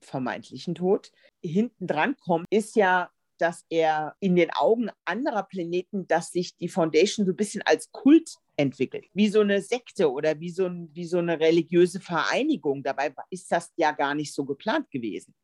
vermeintlichen 0.00 0.74
Tod 0.74 1.12
hinten 1.42 1.86
dran 1.86 2.16
kommt, 2.16 2.46
ist 2.50 2.76
ja, 2.76 3.10
dass 3.38 3.64
er 3.68 4.16
in 4.20 4.34
den 4.34 4.50
Augen 4.50 4.90
anderer 5.04 5.44
Planeten, 5.44 6.08
dass 6.08 6.32
sich 6.32 6.56
die 6.56 6.68
Foundation 6.68 7.26
so 7.26 7.32
ein 7.32 7.36
bisschen 7.36 7.62
als 7.62 7.90
Kult 7.92 8.36
entwickelt, 8.56 9.06
wie 9.14 9.28
so 9.28 9.40
eine 9.40 9.62
Sekte 9.62 10.10
oder 10.10 10.40
wie 10.40 10.50
so, 10.50 10.66
ein, 10.66 10.90
wie 10.92 11.04
so 11.04 11.18
eine 11.18 11.38
religiöse 11.38 12.00
Vereinigung. 12.00 12.82
Dabei 12.82 13.14
ist 13.30 13.50
das 13.52 13.72
ja 13.76 13.92
gar 13.92 14.14
nicht 14.14 14.34
so 14.34 14.44
geplant 14.44 14.90
gewesen. 14.90 15.34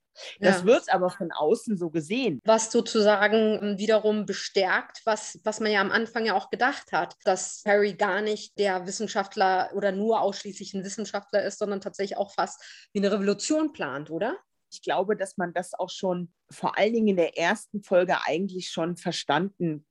Das 0.40 0.60
ja. 0.60 0.64
wird 0.66 0.92
aber 0.92 1.10
von 1.10 1.32
außen 1.32 1.76
so 1.76 1.90
gesehen. 1.90 2.40
Was 2.44 2.70
sozusagen 2.70 3.58
ähm, 3.62 3.78
wiederum 3.78 4.26
bestärkt, 4.26 5.00
was, 5.04 5.40
was 5.44 5.60
man 5.60 5.72
ja 5.72 5.80
am 5.80 5.90
Anfang 5.90 6.24
ja 6.24 6.34
auch 6.34 6.50
gedacht 6.50 6.92
hat, 6.92 7.16
dass 7.24 7.62
Harry 7.66 7.94
gar 7.94 8.20
nicht 8.20 8.58
der 8.58 8.86
Wissenschaftler 8.86 9.70
oder 9.74 9.92
nur 9.92 10.20
ausschließlich 10.20 10.74
ein 10.74 10.84
Wissenschaftler 10.84 11.44
ist, 11.44 11.58
sondern 11.58 11.80
tatsächlich 11.80 12.16
auch 12.16 12.32
fast 12.32 12.62
wie 12.92 13.00
eine 13.00 13.12
Revolution 13.12 13.72
plant, 13.72 14.10
oder? 14.10 14.36
Ich 14.70 14.82
glaube, 14.82 15.16
dass 15.16 15.36
man 15.36 15.52
das 15.52 15.72
auch 15.74 15.90
schon 15.90 16.32
vor 16.50 16.76
allen 16.76 16.92
Dingen 16.92 17.08
in 17.08 17.16
der 17.16 17.38
ersten 17.38 17.82
Folge 17.82 18.16
eigentlich 18.24 18.70
schon 18.70 18.96
verstanden 18.96 19.86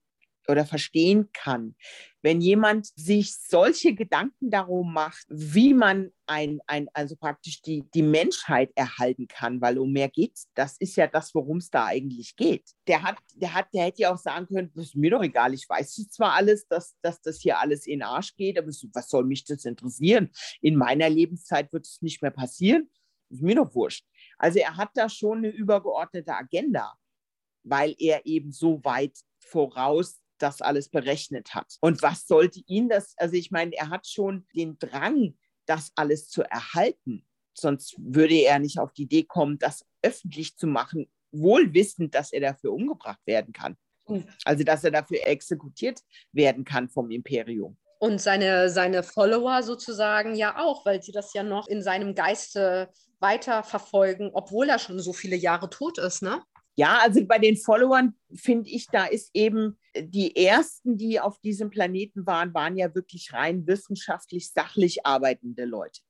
oder 0.48 0.66
verstehen 0.66 1.30
kann. 1.34 1.76
Wenn 2.22 2.40
jemand 2.40 2.88
sich 2.96 3.36
solche 3.36 3.94
Gedanken 3.94 4.50
darum 4.50 4.94
macht, 4.94 5.26
wie 5.30 5.74
man 5.74 6.12
ein, 6.26 6.62
ein, 6.68 6.88
also 6.94 7.18
praktisch 7.18 7.62
die, 7.62 7.84
die 7.94 8.02
Menschheit 8.02 8.72
erhalten 8.76 9.28
kann, 9.28 9.60
weil 9.60 9.78
um 9.78 9.92
mehr 9.92 10.08
geht 10.10 10.40
das 10.56 10.78
ist 10.78 10.96
ja 10.96 11.08
das, 11.08 11.36
worum 11.36 11.58
es 11.58 11.70
da 11.70 11.86
eigentlich 11.86 12.36
geht. 12.38 12.64
Der 12.88 13.04
hat, 13.04 13.18
der 13.36 13.54
hat, 13.54 13.68
der 13.74 13.86
hätte 13.86 14.04
ja 14.04 14.14
auch 14.14 14.18
sagen 14.18 14.48
können, 14.48 14.72
das 14.74 14.86
ist 14.86 14.96
mir 14.96 15.12
doch 15.12 15.22
egal, 15.22 15.54
ich 15.54 15.68
weiß 15.68 15.94
zwar 16.10 16.34
alles, 16.34 16.68
dass, 16.68 16.96
dass 17.02 17.22
das 17.22 17.42
hier 17.42 17.60
alles 17.60 17.86
in 17.86 18.00
den 18.00 18.04
Arsch 18.04 18.36
geht, 18.36 18.58
aber 18.58 18.68
was 18.68 19.10
soll 19.10 19.26
mich 19.26 19.44
das 19.44 19.66
interessieren? 19.66 20.32
In 20.62 20.76
meiner 20.76 21.10
Lebenszeit 21.10 21.74
wird 21.74 21.86
es 21.86 22.02
nicht 22.02 22.22
mehr 22.22 22.32
passieren. 22.32 22.90
Ist 23.30 23.42
mir 23.42 23.56
doch 23.56 23.74
wurscht. 23.74 24.06
Also 24.38 24.60
er 24.60 24.78
hat 24.78 24.92
da 24.94 25.10
schon 25.10 25.40
eine 25.40 25.50
übergeordnete 25.50 26.34
Agenda, 26.36 26.94
weil 27.64 27.96
er 27.98 28.26
eben 28.26 28.52
so 28.52 28.84
weit 28.84 29.18
voraus 29.40 30.23
das 30.38 30.62
alles 30.62 30.90
berechnet 30.90 31.54
hat. 31.56 31.78
Und 31.82 32.02
was 32.02 32.28
sollte 32.28 32.62
ihn 32.68 32.90
das, 32.90 33.14
also 33.18 33.36
ich 33.36 33.52
meine, 33.52 33.76
er 33.76 33.90
hat 33.90 34.08
schon 34.08 34.46
den 34.56 34.78
Drang, 34.80 35.38
das 35.66 35.92
alles 35.96 36.30
zu 36.30 36.44
erhalten. 36.44 37.26
Sonst 37.54 37.96
würde 37.98 38.36
er 38.36 38.60
nicht 38.60 38.80
auf 38.80 38.92
die 38.94 39.04
Idee 39.04 39.24
kommen, 39.24 39.60
das 39.60 39.86
öffentlich 40.02 40.58
zu 40.58 40.68
machen, 40.68 41.10
wohl 41.32 41.74
wissend, 41.74 42.16
dass 42.16 42.32
er 42.32 42.42
dafür 42.42 42.74
umgebracht 42.74 43.22
werden 43.26 43.54
kann. 43.54 43.78
Hm. 44.06 44.26
Also 44.44 44.64
dass 44.64 44.84
er 44.84 44.92
dafür 44.92 45.26
exekutiert 45.26 46.02
werden 46.32 46.66
kann 46.66 46.90
vom 46.90 47.12
Imperium. 47.12 47.78
Und 48.00 48.20
seine, 48.20 48.70
seine 48.70 49.02
Follower 49.02 49.64
sozusagen 49.64 50.36
ja 50.36 50.58
auch, 50.58 50.86
weil 50.86 51.02
sie 51.02 51.14
das 51.14 51.34
ja 51.34 51.42
noch 51.42 51.68
in 51.68 51.82
seinem 51.82 52.16
Geiste 52.16 52.90
weiterverfolgen, 53.20 54.32
obwohl 54.34 54.68
er 54.68 54.78
schon 54.78 55.00
so 55.00 55.14
viele 55.14 55.38
Jahre 55.38 55.70
tot 55.70 55.98
ist, 55.98 56.22
ne? 56.22 56.42
Ja, 56.76 57.00
also 57.02 57.24
bei 57.26 57.38
den 57.38 57.56
Followern 57.56 58.16
finde 58.34 58.70
ich, 58.70 58.88
da 58.88 59.06
ist 59.06 59.30
eben 59.34 59.78
die 59.96 60.36
ersten, 60.36 60.98
die 60.98 61.20
auf 61.20 61.40
diesem 61.40 61.70
Planeten 61.70 62.26
waren, 62.26 62.54
waren 62.54 62.76
ja 62.76 62.94
wirklich 62.96 63.32
rein 63.32 63.68
wissenschaftlich, 63.68 64.52
sachlich 64.52 65.06
arbeitende 65.06 65.66
Leute, 65.66 66.02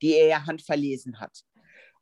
die 0.00 0.14
er 0.14 0.26
ja 0.26 0.46
handverlesen 0.46 1.20
hat. 1.20 1.44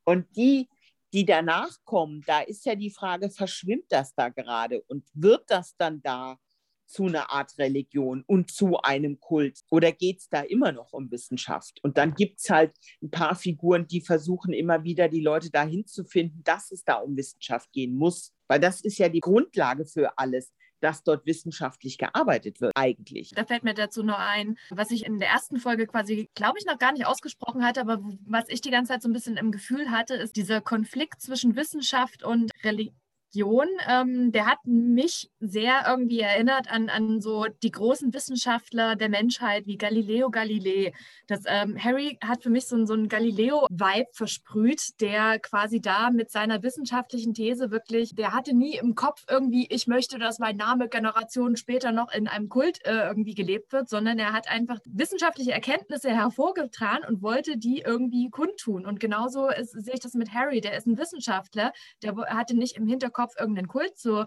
Und 0.04 0.36
die, 0.36 0.68
die 1.12 1.24
danach 1.24 1.78
kommen, 1.84 2.22
da 2.26 2.40
ist 2.40 2.64
ja 2.64 2.76
die 2.76 2.92
Frage, 2.92 3.28
verschwimmt 3.28 3.86
das 3.88 4.14
da 4.14 4.28
gerade 4.28 4.82
und 4.82 5.04
wird 5.14 5.50
das 5.50 5.76
dann 5.76 6.00
da 6.02 6.38
zu 6.86 7.06
einer 7.06 7.30
Art 7.30 7.58
Religion 7.58 8.24
und 8.26 8.50
zu 8.50 8.78
einem 8.78 9.20
Kult? 9.20 9.60
Oder 9.70 9.92
geht 9.92 10.20
es 10.20 10.28
da 10.28 10.40
immer 10.40 10.72
noch 10.72 10.92
um 10.92 11.10
Wissenschaft? 11.10 11.80
Und 11.82 11.98
dann 11.98 12.14
gibt 12.14 12.40
es 12.40 12.50
halt 12.50 12.72
ein 13.02 13.10
paar 13.10 13.34
Figuren, 13.34 13.86
die 13.86 14.00
versuchen 14.00 14.52
immer 14.52 14.84
wieder 14.84 15.08
die 15.08 15.20
Leute 15.20 15.50
dahin 15.50 15.86
zu 15.86 16.04
finden, 16.04 16.42
dass 16.44 16.70
es 16.70 16.84
da 16.84 16.94
um 16.94 17.16
Wissenschaft 17.16 17.72
gehen 17.72 17.96
muss. 17.96 18.32
Weil 18.48 18.60
das 18.60 18.80
ist 18.80 18.98
ja 18.98 19.08
die 19.08 19.20
Grundlage 19.20 19.86
für 19.86 20.18
alles 20.18 20.52
dass 20.80 21.02
dort 21.02 21.26
wissenschaftlich 21.26 21.98
gearbeitet 21.98 22.60
wird, 22.60 22.72
eigentlich. 22.74 23.30
Da 23.34 23.44
fällt 23.44 23.64
mir 23.64 23.74
dazu 23.74 24.02
noch 24.02 24.18
ein, 24.18 24.58
was 24.70 24.90
ich 24.90 25.04
in 25.06 25.18
der 25.18 25.28
ersten 25.28 25.58
Folge 25.58 25.86
quasi, 25.86 26.28
glaube 26.34 26.58
ich, 26.58 26.66
noch 26.66 26.78
gar 26.78 26.92
nicht 26.92 27.06
ausgesprochen 27.06 27.64
hatte, 27.64 27.80
aber 27.80 28.00
was 28.26 28.44
ich 28.48 28.60
die 28.60 28.70
ganze 28.70 28.92
Zeit 28.92 29.02
so 29.02 29.08
ein 29.08 29.12
bisschen 29.12 29.36
im 29.36 29.52
Gefühl 29.52 29.90
hatte, 29.90 30.14
ist 30.14 30.36
dieser 30.36 30.60
Konflikt 30.60 31.20
zwischen 31.20 31.56
Wissenschaft 31.56 32.22
und 32.22 32.52
Religion 32.62 32.94
Religion, 33.36 33.68
ähm, 33.88 34.32
der 34.32 34.46
hat 34.46 34.58
mich 34.64 35.30
sehr 35.40 35.84
irgendwie 35.86 36.20
erinnert 36.20 36.70
an, 36.70 36.88
an 36.88 37.20
so 37.20 37.46
die 37.62 37.70
großen 37.70 38.12
Wissenschaftler 38.14 38.96
der 38.96 39.08
Menschheit 39.08 39.66
wie 39.66 39.76
Galileo 39.76 40.30
Galilei. 40.30 40.92
Das, 41.26 41.42
ähm, 41.46 41.76
Harry 41.82 42.18
hat 42.22 42.42
für 42.42 42.50
mich 42.50 42.66
so, 42.66 42.84
so 42.86 42.94
einen 42.94 43.08
Galileo-Vibe 43.08 44.08
versprüht, 44.12 45.00
der 45.00 45.38
quasi 45.38 45.80
da 45.80 46.10
mit 46.10 46.30
seiner 46.30 46.62
wissenschaftlichen 46.62 47.34
These 47.34 47.70
wirklich, 47.70 48.14
der 48.14 48.32
hatte 48.32 48.54
nie 48.54 48.76
im 48.76 48.94
Kopf 48.94 49.24
irgendwie, 49.28 49.66
ich 49.70 49.86
möchte, 49.86 50.18
dass 50.18 50.38
mein 50.38 50.56
Name 50.56 50.88
Generationen 50.88 51.56
später 51.56 51.92
noch 51.92 52.12
in 52.12 52.28
einem 52.28 52.48
Kult 52.48 52.84
äh, 52.84 53.06
irgendwie 53.06 53.34
gelebt 53.34 53.72
wird, 53.72 53.88
sondern 53.88 54.18
er 54.18 54.32
hat 54.32 54.50
einfach 54.50 54.78
wissenschaftliche 54.86 55.52
Erkenntnisse 55.52 56.10
hervorgetan 56.10 57.00
und 57.08 57.22
wollte 57.22 57.56
die 57.56 57.80
irgendwie 57.80 58.30
kundtun. 58.30 58.86
Und 58.86 59.00
genauso 59.00 59.48
ist, 59.48 59.72
sehe 59.72 59.94
ich 59.94 60.00
das 60.00 60.14
mit 60.14 60.32
Harry, 60.32 60.60
der 60.60 60.76
ist 60.76 60.86
ein 60.86 60.98
Wissenschaftler, 60.98 61.72
der 62.02 62.16
hatte 62.28 62.56
nicht 62.56 62.76
im 62.76 62.86
Hinterkopf, 62.86 63.25
Kopf 63.26 63.38
irgendeinen 63.38 63.68
Kult 63.68 63.98
zu 63.98 64.26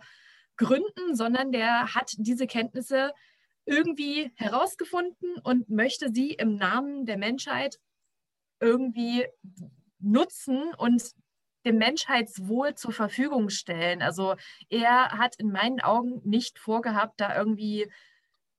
gründen, 0.58 1.16
sondern 1.16 1.52
der 1.52 1.96
hat 1.96 2.12
diese 2.18 2.48
Kenntnisse 2.48 3.14
irgendwie 3.66 4.32
herausgefunden 4.36 5.38
und 5.44 5.70
möchte 5.70 6.10
sie 6.12 6.34
im 6.34 6.56
Namen 6.56 7.06
der 7.06 7.18
Menschheit 7.18 7.80
irgendwie 8.60 9.26
nutzen 10.00 10.74
und 10.78 11.02
dem 11.66 11.78
Menschheitswohl 11.78 12.76
zur 12.76 12.92
Verfügung 12.92 13.50
stellen. 13.50 14.02
Also 14.02 14.36
er 14.70 15.18
hat 15.18 15.36
in 15.38 15.52
meinen 15.52 15.80
Augen 15.80 16.22
nicht 16.26 16.60
vorgehabt, 16.60 17.22
da 17.22 17.38
irgendwie 17.38 17.90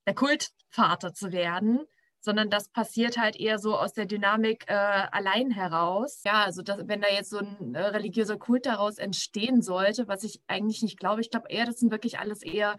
der 0.07 0.15
Kultvater 0.15 1.13
zu 1.13 1.33
werden, 1.33 1.81
sondern 2.21 2.51
das 2.51 2.69
passiert 2.69 3.19
halt 3.19 3.37
eher 3.37 3.59
so 3.59 3.77
aus 3.77 3.95
der 3.95 4.07
Dynamik 4.07 4.65
äh, 4.69 4.75
allein 4.75 5.51
heraus. 5.51 6.23
Ja, 6.25 6.45
also 6.45 6.63
das, 6.63 6.87
wenn 6.87 7.01
da 7.01 7.09
jetzt 7.09 7.31
so 7.31 7.39
ein 7.39 7.75
äh, 7.75 7.81
religiöser 7.81 8.37
Kult 8.37 8.67
daraus 8.67 8.99
entstehen 8.99 9.63
sollte, 9.63 10.07
was 10.07 10.23
ich 10.23 10.41
eigentlich 10.47 10.83
nicht 10.83 10.99
glaube, 10.99 11.23
ich 11.23 11.31
glaube 11.31 11.49
eher, 11.49 11.65
das 11.65 11.81
sind 11.81 11.91
wirklich 11.91 12.19
alles 12.19 12.43
eher 12.43 12.77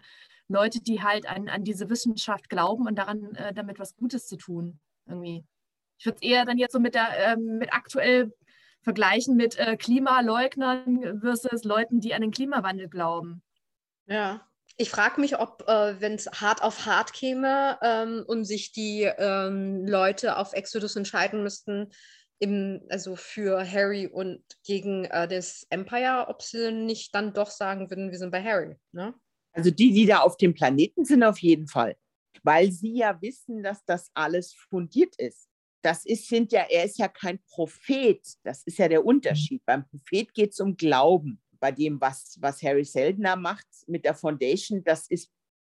Leute, 0.48 0.80
die 0.80 1.02
halt 1.02 1.28
an, 1.28 1.48
an 1.48 1.64
diese 1.64 1.90
Wissenschaft 1.90 2.48
glauben 2.48 2.86
und 2.86 2.96
daran 2.96 3.34
äh, 3.34 3.52
damit 3.52 3.78
was 3.78 3.96
Gutes 3.96 4.26
zu 4.26 4.36
tun. 4.36 4.78
Irgendwie. 5.06 5.44
Ich 5.98 6.06
würde 6.06 6.18
es 6.20 6.22
eher 6.22 6.44
dann 6.44 6.58
jetzt 6.58 6.72
so 6.72 6.80
mit 6.80 6.94
der 6.94 7.08
ähm, 7.16 7.58
mit 7.58 7.72
aktuell 7.72 8.32
vergleichen 8.82 9.36
mit 9.36 9.58
äh, 9.58 9.76
Klimaleugnern 9.76 11.20
versus 11.20 11.64
Leuten, 11.64 12.00
die 12.00 12.14
an 12.14 12.22
den 12.22 12.32
Klimawandel 12.32 12.88
glauben. 12.88 13.42
Ja, 14.06 14.46
ich 14.76 14.90
frage 14.90 15.20
mich, 15.20 15.38
ob, 15.38 15.64
äh, 15.68 16.00
wenn 16.00 16.14
es 16.14 16.26
hart 16.26 16.62
auf 16.62 16.86
hart 16.86 17.12
käme 17.12 17.78
ähm, 17.82 18.24
und 18.26 18.44
sich 18.44 18.72
die 18.72 19.02
ähm, 19.02 19.86
Leute 19.86 20.36
auf 20.36 20.52
Exodus 20.52 20.96
entscheiden 20.96 21.42
müssten, 21.42 21.92
im, 22.38 22.82
also 22.88 23.14
für 23.14 23.64
Harry 23.70 24.08
und 24.08 24.42
gegen 24.64 25.04
äh, 25.04 25.28
das 25.28 25.64
Empire, 25.70 26.26
ob 26.28 26.42
sie 26.42 26.72
nicht 26.72 27.14
dann 27.14 27.32
doch 27.32 27.50
sagen 27.50 27.88
würden, 27.90 28.10
wir 28.10 28.18
sind 28.18 28.32
bei 28.32 28.42
Harry. 28.42 28.76
Ne? 28.92 29.14
Also 29.52 29.70
die, 29.70 29.92
die 29.92 30.06
da 30.06 30.20
auf 30.20 30.36
dem 30.36 30.54
Planeten 30.54 31.04
sind, 31.04 31.22
auf 31.22 31.38
jeden 31.38 31.68
Fall. 31.68 31.96
Weil 32.42 32.72
sie 32.72 32.96
ja 32.96 33.20
wissen, 33.20 33.62
dass 33.62 33.84
das 33.84 34.10
alles 34.14 34.54
fundiert 34.54 35.14
ist. 35.16 35.48
Das 35.82 36.04
ist, 36.04 36.28
sind 36.28 36.52
ja, 36.52 36.64
er 36.68 36.84
ist 36.84 36.98
ja 36.98 37.08
kein 37.08 37.38
Prophet. 37.48 38.20
Das 38.42 38.62
ist 38.64 38.78
ja 38.78 38.88
der 38.88 39.04
Unterschied. 39.04 39.62
Beim 39.64 39.86
Prophet 39.86 40.32
geht 40.32 40.52
es 40.52 40.60
um 40.60 40.76
Glauben 40.76 41.40
bei 41.62 41.70
dem, 41.70 42.00
was, 42.00 42.36
was 42.40 42.60
Harry 42.64 42.84
Seldner 42.84 43.36
macht 43.36 43.68
mit 43.86 44.04
der 44.04 44.16
Foundation, 44.16 44.82
das 44.82 45.06
ist 45.08 45.30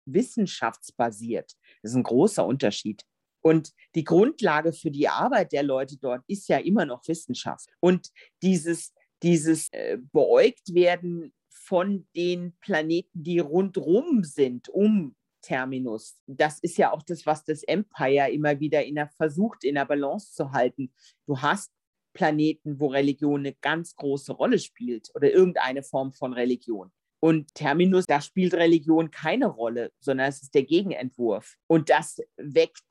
wissenschaftsbasiert. 0.06 1.54
Das 1.82 1.92
ist 1.92 1.96
ein 1.96 2.04
großer 2.04 2.46
Unterschied. 2.46 3.06
Und 3.40 3.72
die 3.96 4.04
Grundlage 4.04 4.74
für 4.74 4.92
die 4.92 5.08
Arbeit 5.08 5.54
der 5.54 5.64
Leute 5.64 5.98
dort 5.98 6.26
ist 6.28 6.50
ja 6.50 6.58
immer 6.58 6.86
noch 6.86 7.08
Wissenschaft. 7.08 7.70
Und 7.80 8.10
dieses, 8.42 8.94
dieses 9.24 9.72
äh, 9.72 9.98
beäugt 10.12 10.74
werden 10.74 11.34
von 11.50 12.06
den 12.18 12.58
Planeten, 12.60 13.24
die 13.24 13.40
rundrum 13.40 14.26
sind, 14.26 14.68
um 14.68 15.16
Terminus. 15.42 16.20
Das 16.28 16.60
ist 16.60 16.78
ja 16.78 16.92
auch 16.92 17.04
das, 17.04 17.26
was 17.26 17.46
das 17.46 17.64
Empire 17.64 18.30
immer 18.30 18.60
wieder 18.60 18.84
in 18.84 18.96
der, 18.96 19.08
versucht, 19.08 19.64
in 19.64 19.76
der 19.76 19.86
Balance 19.86 20.34
zu 20.34 20.52
halten. 20.52 20.92
Du 21.26 21.42
hast 21.42 21.72
Planeten, 22.18 22.80
wo 22.80 22.88
Religion 22.88 23.42
eine 23.42 23.54
ganz 23.54 23.96
große 23.96 24.34
Rolle 24.34 24.58
spielt 24.58 25.12
oder 25.14 25.32
irgendeine 25.32 25.84
Form 25.84 26.12
von 26.12 26.34
Religion. 26.34 26.92
Und 27.20 27.54
Terminus, 27.54 28.06
da 28.06 28.22
spielt 28.22 28.56
Religion 28.56 29.12
keine 29.12 29.46
Rolle, 29.46 29.92
sondern 30.00 30.30
es 30.30 30.42
ist 30.42 30.56
der 30.56 30.64
Gegenentwurf. 30.64 31.56
Und 31.68 31.90
das 31.90 32.20
weckt 32.38 32.84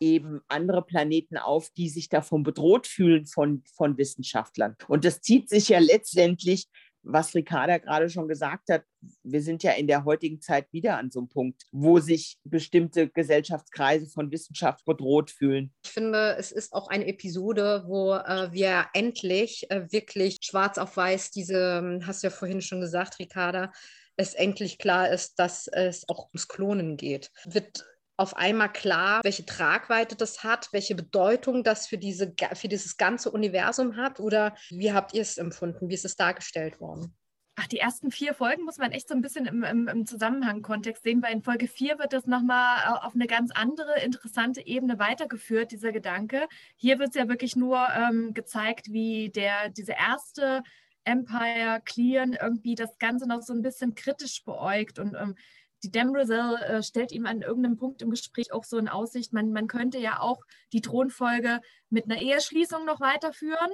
eben 0.00 0.40
andere 0.48 0.82
Planeten 0.82 1.36
auf, 1.36 1.70
die 1.70 1.88
sich 1.88 2.08
davon 2.08 2.44
bedroht 2.44 2.86
fühlen 2.86 3.26
von, 3.26 3.62
von 3.74 3.98
Wissenschaftlern. 3.98 4.76
Und 4.88 5.04
das 5.04 5.20
zieht 5.20 5.48
sich 5.48 5.68
ja 5.68 5.78
letztendlich 5.80 6.68
was 7.02 7.34
Ricarda 7.34 7.78
gerade 7.78 8.10
schon 8.10 8.28
gesagt 8.28 8.68
hat, 8.70 8.82
wir 9.22 9.42
sind 9.42 9.62
ja 9.62 9.72
in 9.72 9.86
der 9.86 10.04
heutigen 10.04 10.40
Zeit 10.40 10.66
wieder 10.72 10.98
an 10.98 11.10
so 11.10 11.20
einem 11.20 11.28
Punkt, 11.28 11.62
wo 11.72 11.98
sich 11.98 12.38
bestimmte 12.44 13.08
Gesellschaftskreise 13.08 14.06
von 14.06 14.30
Wissenschaft 14.30 14.84
bedroht 14.84 15.30
fühlen. 15.30 15.72
Ich 15.84 15.90
finde, 15.90 16.36
es 16.38 16.52
ist 16.52 16.72
auch 16.72 16.88
eine 16.88 17.06
Episode, 17.06 17.84
wo 17.86 18.14
äh, 18.14 18.52
wir 18.52 18.86
endlich 18.92 19.70
äh, 19.70 19.90
wirklich 19.90 20.38
schwarz 20.42 20.78
auf 20.78 20.96
weiß 20.96 21.30
diese, 21.30 21.80
ähm, 21.82 22.06
hast 22.06 22.22
du 22.22 22.28
ja 22.28 22.30
vorhin 22.32 22.60
schon 22.60 22.80
gesagt, 22.80 23.18
Ricarda, 23.18 23.72
es 24.16 24.34
endlich 24.34 24.78
klar 24.78 25.10
ist, 25.10 25.38
dass 25.38 25.66
es 25.66 26.06
auch 26.08 26.28
ums 26.28 26.46
Klonen 26.46 26.96
geht. 26.96 27.30
Wird 27.46 27.86
auf 28.20 28.36
einmal 28.36 28.70
klar, 28.70 29.20
welche 29.24 29.46
Tragweite 29.46 30.14
das 30.14 30.44
hat, 30.44 30.68
welche 30.72 30.94
Bedeutung 30.94 31.64
das 31.64 31.86
für, 31.86 31.96
diese, 31.96 32.34
für 32.52 32.68
dieses 32.68 32.98
ganze 32.98 33.30
Universum 33.30 33.96
hat? 33.96 34.20
Oder 34.20 34.54
wie 34.68 34.92
habt 34.92 35.14
ihr 35.14 35.22
es 35.22 35.38
empfunden? 35.38 35.88
Wie 35.88 35.94
ist 35.94 36.04
es 36.04 36.16
dargestellt 36.16 36.80
worden? 36.80 37.14
Ach, 37.56 37.66
die 37.66 37.78
ersten 37.78 38.10
vier 38.10 38.34
Folgen 38.34 38.64
muss 38.64 38.76
man 38.76 38.92
echt 38.92 39.08
so 39.08 39.14
ein 39.14 39.22
bisschen 39.22 39.46
im, 39.46 39.64
im, 39.64 39.88
im 39.88 40.06
Zusammenhang-Kontext 40.06 41.02
sehen, 41.02 41.22
weil 41.22 41.32
in 41.32 41.42
Folge 41.42 41.66
vier 41.66 41.98
wird 41.98 42.12
das 42.12 42.26
nochmal 42.26 42.98
auf 43.02 43.14
eine 43.14 43.26
ganz 43.26 43.52
andere, 43.52 44.00
interessante 44.02 44.66
Ebene 44.66 44.98
weitergeführt, 44.98 45.72
dieser 45.72 45.90
Gedanke. 45.90 46.46
Hier 46.76 46.98
wird 46.98 47.10
es 47.10 47.16
ja 47.16 47.26
wirklich 47.26 47.56
nur 47.56 47.86
ähm, 47.96 48.34
gezeigt, 48.34 48.92
wie 48.92 49.30
der, 49.30 49.70
diese 49.70 49.92
erste 49.92 50.62
Empire 51.04 51.80
Clean 51.84 52.34
irgendwie 52.34 52.74
das 52.74 52.98
Ganze 52.98 53.26
noch 53.26 53.40
so 53.40 53.54
ein 53.54 53.62
bisschen 53.62 53.94
kritisch 53.94 54.44
beäugt 54.44 54.98
und 54.98 55.14
ähm, 55.14 55.36
die 55.82 55.90
Damrosel 55.90 56.56
äh, 56.56 56.82
stellt 56.82 57.12
ihm 57.12 57.26
an 57.26 57.42
irgendeinem 57.42 57.76
Punkt 57.76 58.02
im 58.02 58.10
Gespräch 58.10 58.52
auch 58.52 58.64
so 58.64 58.78
in 58.78 58.88
Aussicht, 58.88 59.32
man, 59.32 59.52
man 59.52 59.66
könnte 59.66 59.98
ja 59.98 60.20
auch 60.20 60.42
die 60.72 60.80
Thronfolge 60.80 61.60
mit 61.88 62.04
einer 62.04 62.20
Eheschließung 62.20 62.84
noch 62.84 63.00
weiterführen, 63.00 63.70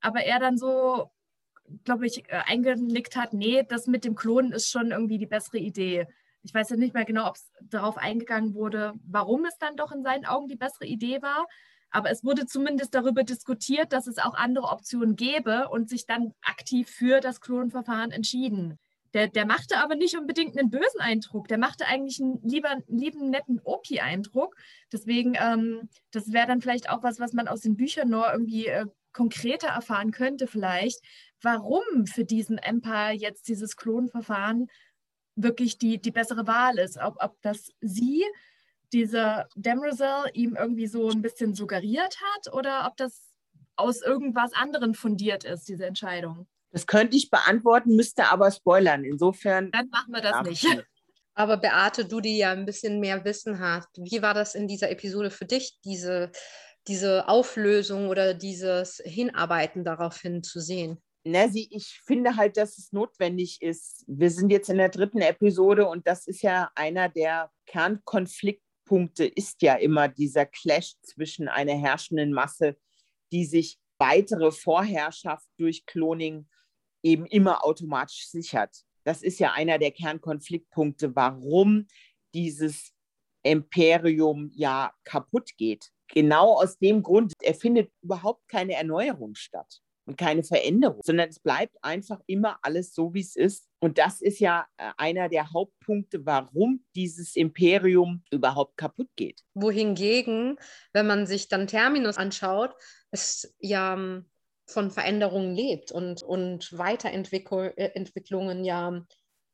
aber 0.00 0.20
er 0.20 0.38
dann 0.38 0.56
so, 0.56 1.10
glaube 1.84 2.06
ich, 2.06 2.28
äh, 2.28 2.42
eingenickt 2.46 3.16
hat, 3.16 3.32
nee, 3.32 3.64
das 3.68 3.86
mit 3.86 4.04
dem 4.04 4.14
Klonen 4.14 4.52
ist 4.52 4.70
schon 4.70 4.90
irgendwie 4.90 5.18
die 5.18 5.26
bessere 5.26 5.58
Idee. 5.58 6.06
Ich 6.42 6.54
weiß 6.54 6.70
ja 6.70 6.76
nicht 6.76 6.94
mehr 6.94 7.04
genau, 7.04 7.28
ob 7.28 7.36
es 7.36 7.50
darauf 7.60 7.98
eingegangen 7.98 8.54
wurde, 8.54 8.94
warum 9.04 9.44
es 9.44 9.58
dann 9.58 9.76
doch 9.76 9.92
in 9.92 10.02
seinen 10.02 10.24
Augen 10.24 10.48
die 10.48 10.56
bessere 10.56 10.86
Idee 10.86 11.20
war. 11.20 11.46
Aber 11.90 12.10
es 12.10 12.22
wurde 12.22 12.46
zumindest 12.46 12.94
darüber 12.94 13.24
diskutiert, 13.24 13.92
dass 13.92 14.06
es 14.06 14.18
auch 14.18 14.34
andere 14.34 14.68
Optionen 14.68 15.16
gäbe 15.16 15.68
und 15.68 15.88
sich 15.88 16.06
dann 16.06 16.34
aktiv 16.42 16.88
für 16.88 17.20
das 17.20 17.40
Klonverfahren 17.40 18.12
entschieden. 18.12 18.78
Der, 19.14 19.28
der 19.28 19.46
machte 19.46 19.78
aber 19.78 19.94
nicht 19.94 20.16
unbedingt 20.16 20.58
einen 20.58 20.70
bösen 20.70 21.00
Eindruck. 21.00 21.48
Der 21.48 21.58
machte 21.58 21.86
eigentlich 21.86 22.20
einen 22.20 22.40
lieber, 22.42 22.76
lieben, 22.88 23.30
netten 23.30 23.60
Opi-Eindruck. 23.62 24.54
Deswegen, 24.92 25.34
ähm, 25.40 25.88
das 26.10 26.32
wäre 26.32 26.46
dann 26.46 26.60
vielleicht 26.60 26.90
auch 26.90 27.02
was, 27.02 27.18
was 27.18 27.32
man 27.32 27.48
aus 27.48 27.60
den 27.60 27.76
Büchern 27.76 28.10
nur 28.10 28.30
irgendwie 28.30 28.66
äh, 28.66 28.86
konkreter 29.12 29.68
erfahren 29.68 30.10
könnte, 30.10 30.46
vielleicht, 30.46 31.00
warum 31.42 32.06
für 32.06 32.24
diesen 32.24 32.58
Empire 32.58 33.12
jetzt 33.12 33.48
dieses 33.48 33.76
Klonverfahren 33.76 34.68
wirklich 35.34 35.78
die, 35.78 36.00
die 36.00 36.10
bessere 36.10 36.46
Wahl 36.46 36.78
ist. 36.78 36.98
Ob, 36.98 37.16
ob 37.22 37.40
das 37.42 37.70
sie 37.80 38.24
diese 38.92 39.46
Demerzel 39.54 40.30
ihm 40.34 40.56
irgendwie 40.56 40.86
so 40.86 41.08
ein 41.08 41.22
bisschen 41.22 41.54
suggeriert 41.54 42.16
hat 42.20 42.52
oder 42.52 42.86
ob 42.86 42.96
das 42.96 43.32
aus 43.76 44.02
irgendwas 44.02 44.52
anderem 44.52 44.94
fundiert 44.94 45.44
ist, 45.44 45.68
diese 45.68 45.86
Entscheidung. 45.86 46.46
Das 46.70 46.86
könnte 46.86 47.16
ich 47.16 47.30
beantworten, 47.30 47.96
müsste 47.96 48.30
aber 48.30 48.50
spoilern. 48.50 49.04
Insofern. 49.04 49.70
Dann 49.70 49.88
machen 49.88 50.12
wir 50.12 50.20
das 50.20 50.46
nicht. 50.46 50.66
Aber 51.34 51.56
Beate, 51.56 52.04
du, 52.04 52.20
die 52.20 52.36
ja 52.36 52.50
ein 52.50 52.66
bisschen 52.66 52.98
mehr 52.98 53.24
Wissen 53.24 53.60
hast, 53.60 53.88
wie 53.96 54.22
war 54.22 54.34
das 54.34 54.56
in 54.56 54.66
dieser 54.66 54.90
Episode 54.90 55.30
für 55.30 55.44
dich, 55.44 55.78
diese, 55.84 56.32
diese 56.88 57.28
Auflösung 57.28 58.08
oder 58.08 58.34
dieses 58.34 59.00
Hinarbeiten 59.04 59.84
darauf 59.84 60.20
hin 60.20 60.42
zu 60.42 60.58
sehen? 60.58 61.00
Na, 61.22 61.48
sie, 61.48 61.68
ich 61.70 62.00
finde 62.04 62.36
halt, 62.36 62.56
dass 62.56 62.78
es 62.78 62.92
notwendig 62.92 63.62
ist. 63.62 64.04
Wir 64.08 64.30
sind 64.30 64.50
jetzt 64.50 64.68
in 64.68 64.78
der 64.78 64.88
dritten 64.88 65.20
Episode 65.20 65.86
und 65.86 66.08
das 66.08 66.26
ist 66.26 66.42
ja 66.42 66.70
einer 66.74 67.08
der 67.08 67.52
Kernkonfliktpunkte, 67.66 69.24
ist 69.24 69.62
ja 69.62 69.74
immer 69.74 70.08
dieser 70.08 70.44
Clash 70.44 70.94
zwischen 71.02 71.48
einer 71.48 71.74
herrschenden 71.74 72.32
Masse, 72.32 72.76
die 73.30 73.44
sich 73.44 73.78
weitere 73.98 74.50
Vorherrschaft 74.50 75.46
durch 75.56 75.86
Cloning 75.86 76.48
eben 77.02 77.26
immer 77.26 77.64
automatisch 77.64 78.28
sichert. 78.28 78.84
Das 79.04 79.22
ist 79.22 79.38
ja 79.38 79.52
einer 79.52 79.78
der 79.78 79.90
Kernkonfliktpunkte, 79.90 81.14
warum 81.16 81.86
dieses 82.34 82.92
Imperium 83.42 84.50
ja 84.54 84.92
kaputt 85.04 85.56
geht. 85.56 85.90
Genau 86.08 86.54
aus 86.54 86.78
dem 86.78 87.02
Grund, 87.02 87.32
er 87.42 87.54
findet 87.54 87.90
überhaupt 88.02 88.48
keine 88.48 88.74
Erneuerung 88.74 89.34
statt 89.34 89.80
und 90.08 90.16
keine 90.16 90.42
Veränderung, 90.42 91.02
sondern 91.04 91.28
es 91.28 91.38
bleibt 91.38 91.76
einfach 91.82 92.20
immer 92.26 92.58
alles 92.62 92.94
so, 92.94 93.12
wie 93.12 93.20
es 93.20 93.36
ist. 93.36 93.68
Und 93.78 93.98
das 93.98 94.22
ist 94.22 94.40
ja 94.40 94.66
äh, 94.78 94.90
einer 94.96 95.28
der 95.28 95.52
Hauptpunkte, 95.52 96.24
warum 96.24 96.84
dieses 96.96 97.36
Imperium 97.36 98.24
überhaupt 98.30 98.78
kaputt 98.78 99.10
geht. 99.16 99.42
Wohingegen, 99.54 100.58
wenn 100.94 101.06
man 101.06 101.26
sich 101.26 101.48
dann 101.48 101.66
Terminus 101.66 102.16
anschaut, 102.16 102.74
es 103.10 103.54
ja 103.58 103.94
ähm, 103.94 104.24
von 104.68 104.90
Veränderungen 104.90 105.54
lebt 105.54 105.90
und, 105.90 106.22
und 106.22 106.76
Weiterentwicklungen 106.76 108.64
äh, 108.64 108.66
ja 108.66 109.02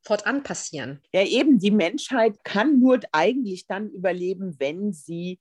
fortan 0.03 0.43
passieren. 0.43 1.01
Ja, 1.13 1.23
eben, 1.23 1.59
die 1.59 1.71
Menschheit 1.71 2.45
kann 2.45 2.79
nur 2.79 3.01
eigentlich 3.13 3.67
dann 3.67 3.91
überleben, 3.91 4.57
wenn 4.59 4.93
sie 4.93 5.41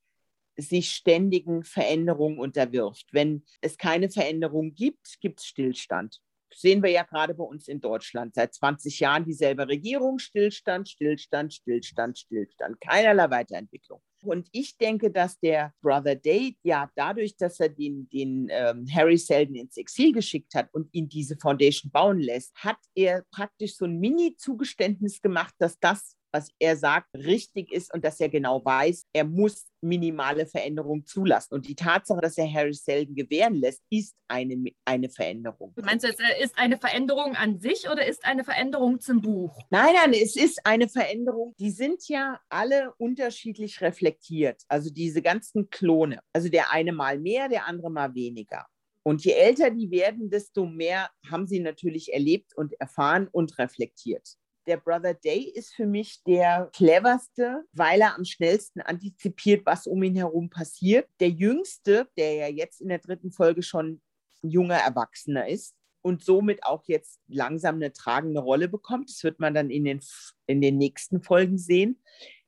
sich 0.56 0.92
ständigen 0.92 1.64
Veränderungen 1.64 2.38
unterwirft. 2.38 3.06
Wenn 3.12 3.44
es 3.60 3.76
keine 3.76 4.08
Veränderung 4.08 4.74
gibt, 4.74 5.20
gibt 5.20 5.40
es 5.40 5.46
Stillstand. 5.46 6.20
Sehen 6.56 6.82
wir 6.82 6.90
ja 6.90 7.02
gerade 7.02 7.34
bei 7.34 7.44
uns 7.44 7.68
in 7.68 7.80
Deutschland. 7.80 8.34
Seit 8.34 8.54
20 8.54 9.00
Jahren 9.00 9.24
dieselbe 9.24 9.68
Regierung, 9.68 10.18
Stillstand, 10.18 10.88
Stillstand, 10.88 11.54
Stillstand, 11.54 12.18
Stillstand, 12.18 12.80
keinerlei 12.80 13.30
Weiterentwicklung. 13.30 14.00
Und 14.24 14.48
ich 14.52 14.76
denke, 14.78 15.10
dass 15.10 15.38
der 15.38 15.72
Brother 15.82 16.16
Date 16.16 16.56
ja 16.62 16.90
dadurch, 16.94 17.36
dass 17.36 17.60
er 17.60 17.68
den, 17.68 18.08
den 18.08 18.48
ähm, 18.50 18.86
Harry 18.92 19.18
Selden 19.18 19.54
ins 19.54 19.76
Exil 19.76 20.12
geschickt 20.12 20.54
hat 20.54 20.72
und 20.72 20.88
ihn 20.92 21.08
diese 21.08 21.36
Foundation 21.36 21.90
bauen 21.90 22.18
lässt, 22.18 22.54
hat 22.56 22.78
er 22.94 23.24
praktisch 23.30 23.76
so 23.76 23.84
ein 23.84 23.98
Mini-Zugeständnis 23.98 25.20
gemacht, 25.20 25.54
dass 25.58 25.78
das, 25.78 26.16
was 26.34 26.50
er 26.58 26.76
sagt, 26.76 27.14
richtig 27.14 27.72
ist 27.72 27.94
und 27.94 28.04
dass 28.04 28.18
er 28.18 28.28
genau 28.28 28.64
weiß, 28.64 29.06
er 29.12 29.24
muss 29.24 29.68
minimale 29.80 30.46
Veränderungen 30.46 31.06
zulassen. 31.06 31.54
Und 31.54 31.68
die 31.68 31.76
Tatsache, 31.76 32.20
dass 32.20 32.36
er 32.36 32.52
Harry 32.52 32.74
Selden 32.74 33.14
gewähren 33.14 33.54
lässt, 33.54 33.84
ist 33.88 34.16
eine, 34.26 34.72
eine 34.84 35.08
Veränderung. 35.10 35.72
Meinst 35.76 36.04
du, 36.04 36.08
es 36.08 36.18
ist 36.42 36.58
eine 36.58 36.76
Veränderung 36.76 37.36
an 37.36 37.60
sich 37.60 37.88
oder 37.88 38.04
ist 38.04 38.24
eine 38.24 38.42
Veränderung 38.42 38.98
zum 38.98 39.22
Buch? 39.22 39.56
Nein, 39.70 39.94
nein, 39.94 40.12
es 40.20 40.34
ist 40.34 40.60
eine 40.64 40.88
Veränderung. 40.88 41.54
Die 41.60 41.70
sind 41.70 42.08
ja 42.08 42.40
alle 42.48 42.92
unterschiedlich 42.98 43.80
reflektiert. 43.80 44.62
Also 44.66 44.90
diese 44.90 45.22
ganzen 45.22 45.70
Klone. 45.70 46.18
Also 46.32 46.48
der 46.48 46.72
eine 46.72 46.92
mal 46.92 47.20
mehr, 47.20 47.48
der 47.48 47.68
andere 47.68 47.90
mal 47.90 48.12
weniger. 48.14 48.66
Und 49.04 49.24
je 49.24 49.32
älter 49.32 49.70
die 49.70 49.90
werden, 49.92 50.30
desto 50.30 50.66
mehr 50.66 51.10
haben 51.30 51.46
sie 51.46 51.60
natürlich 51.60 52.12
erlebt 52.12 52.56
und 52.56 52.72
erfahren 52.80 53.28
und 53.30 53.56
reflektiert 53.58 54.36
der 54.66 54.78
Brother 54.78 55.14
Day 55.14 55.42
ist 55.54 55.74
für 55.74 55.86
mich 55.86 56.22
der 56.24 56.70
cleverste, 56.72 57.64
weil 57.72 58.00
er 58.00 58.16
am 58.16 58.24
schnellsten 58.24 58.80
antizipiert, 58.80 59.64
was 59.66 59.86
um 59.86 60.02
ihn 60.02 60.16
herum 60.16 60.50
passiert. 60.50 61.08
Der 61.20 61.30
jüngste, 61.30 62.08
der 62.16 62.34
ja 62.34 62.48
jetzt 62.48 62.80
in 62.80 62.88
der 62.88 62.98
dritten 62.98 63.30
Folge 63.30 63.62
schon 63.62 64.00
ein 64.42 64.50
junger 64.50 64.76
Erwachsener 64.76 65.48
ist 65.48 65.74
und 66.02 66.22
somit 66.22 66.64
auch 66.64 66.84
jetzt 66.86 67.20
langsam 67.28 67.76
eine 67.76 67.92
tragende 67.92 68.40
Rolle 68.40 68.68
bekommt. 68.68 69.10
Das 69.10 69.22
wird 69.24 69.40
man 69.40 69.54
dann 69.54 69.70
in 69.70 69.84
den, 69.84 70.00
in 70.46 70.60
den 70.60 70.76
nächsten 70.76 71.22
Folgen 71.22 71.58
sehen. 71.58 72.02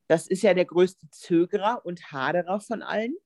Das 0.08 0.26
ist 0.26 0.42
ja 0.42 0.54
der 0.54 0.66
größte 0.66 1.08
Zögerer 1.10 1.80
und 1.84 2.12
Haderer 2.12 2.60
von 2.60 2.82
allen. 2.82 3.16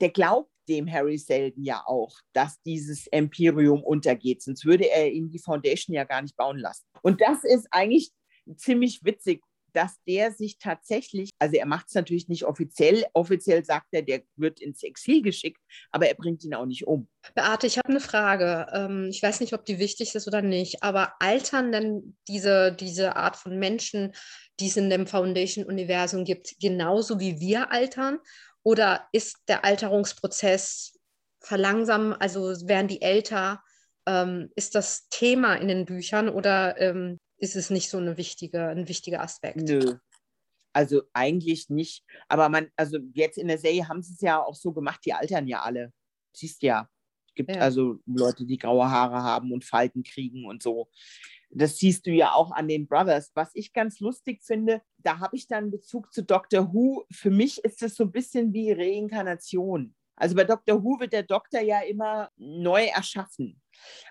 Der 0.00 0.10
glaubt 0.10 0.50
dem 0.68 0.90
Harry 0.90 1.18
Selden 1.18 1.64
ja 1.64 1.82
auch, 1.86 2.16
dass 2.32 2.60
dieses 2.62 3.06
Imperium 3.08 3.82
untergeht. 3.82 4.42
Sonst 4.42 4.64
würde 4.64 4.88
er 4.88 5.10
ihm 5.10 5.30
die 5.30 5.38
Foundation 5.38 5.94
ja 5.94 6.04
gar 6.04 6.22
nicht 6.22 6.36
bauen 6.36 6.58
lassen. 6.58 6.84
Und 7.02 7.20
das 7.20 7.44
ist 7.44 7.66
eigentlich 7.70 8.12
ziemlich 8.56 9.04
witzig, 9.04 9.42
dass 9.72 10.02
der 10.06 10.32
sich 10.32 10.58
tatsächlich, 10.58 11.30
also 11.38 11.56
er 11.56 11.66
macht 11.66 11.88
es 11.88 11.94
natürlich 11.94 12.28
nicht 12.28 12.44
offiziell, 12.44 13.04
offiziell 13.12 13.64
sagt 13.64 13.86
er, 13.92 14.02
der 14.02 14.22
wird 14.36 14.60
ins 14.60 14.82
Exil 14.82 15.22
geschickt, 15.22 15.60
aber 15.90 16.08
er 16.08 16.14
bringt 16.14 16.44
ihn 16.44 16.54
auch 16.54 16.66
nicht 16.66 16.86
um. 16.86 17.08
Beate, 17.34 17.66
ich 17.66 17.78
habe 17.78 17.88
eine 17.88 18.00
Frage. 18.00 18.66
Ähm, 18.72 19.08
ich 19.10 19.22
weiß 19.22 19.40
nicht, 19.40 19.54
ob 19.54 19.64
die 19.64 19.78
wichtig 19.78 20.14
ist 20.14 20.26
oder 20.26 20.42
nicht, 20.42 20.82
aber 20.82 21.14
altern 21.20 21.72
denn 21.72 22.16
diese, 22.28 22.72
diese 22.72 23.16
Art 23.16 23.36
von 23.36 23.58
Menschen, 23.58 24.12
die 24.60 24.68
es 24.68 24.76
in 24.76 24.90
dem 24.90 25.06
Foundation-Universum 25.06 26.24
gibt, 26.24 26.54
genauso 26.60 27.20
wie 27.20 27.40
wir 27.40 27.72
altern? 27.72 28.18
Oder 28.62 29.08
ist 29.12 29.38
der 29.48 29.64
Alterungsprozess 29.64 30.98
verlangsamt, 31.40 32.20
also 32.20 32.42
werden 32.68 32.88
die 32.88 33.02
älter? 33.02 33.62
Ähm, 34.04 34.50
ist 34.56 34.74
das 34.74 35.08
Thema 35.10 35.54
in 35.54 35.68
den 35.68 35.84
Büchern 35.84 36.28
oder 36.28 36.76
ähm, 36.80 37.18
ist 37.42 37.56
es 37.56 37.70
nicht 37.70 37.90
so 37.90 37.98
eine 37.98 38.16
wichtige, 38.16 38.68
ein 38.68 38.88
wichtiger 38.88 39.20
Aspekt. 39.20 39.56
Nö. 39.56 39.98
Also 40.72 41.02
eigentlich 41.12 41.68
nicht. 41.68 42.04
Aber 42.28 42.48
man, 42.48 42.70
also 42.76 42.98
jetzt 43.14 43.36
in 43.36 43.48
der 43.48 43.58
Serie 43.58 43.88
haben 43.88 44.00
sie 44.00 44.14
es 44.14 44.20
ja 44.20 44.40
auch 44.40 44.54
so 44.54 44.72
gemacht, 44.72 45.00
die 45.04 45.12
altern 45.12 45.48
ja 45.48 45.60
alle. 45.62 45.92
Siehst 46.32 46.62
ja. 46.62 46.88
Es 47.26 47.34
gibt 47.34 47.50
ja. 47.50 47.60
also 47.60 47.98
Leute, 48.06 48.46
die 48.46 48.58
graue 48.58 48.88
Haare 48.88 49.22
haben 49.22 49.52
und 49.52 49.64
Falten 49.64 50.04
kriegen 50.04 50.46
und 50.46 50.62
so. 50.62 50.88
Das 51.50 51.78
siehst 51.78 52.06
du 52.06 52.12
ja 52.12 52.32
auch 52.32 52.52
an 52.52 52.68
den 52.68 52.86
Brothers. 52.86 53.32
Was 53.34 53.50
ich 53.54 53.72
ganz 53.72 53.98
lustig 53.98 54.42
finde, 54.44 54.80
da 54.98 55.18
habe 55.18 55.36
ich 55.36 55.48
dann 55.48 55.70
Bezug 55.70 56.12
zu 56.12 56.22
Doctor 56.22 56.72
Who. 56.72 57.06
Für 57.10 57.30
mich 57.30 57.62
ist 57.64 57.82
es 57.82 57.96
so 57.96 58.04
ein 58.04 58.12
bisschen 58.12 58.52
wie 58.52 58.70
Reinkarnation. 58.70 59.94
Also 60.14 60.36
bei 60.36 60.44
Doctor 60.44 60.82
Who 60.82 61.00
wird 61.00 61.12
der 61.12 61.24
Doktor 61.24 61.60
ja 61.60 61.80
immer 61.80 62.30
neu 62.36 62.84
erschaffen. 62.84 63.61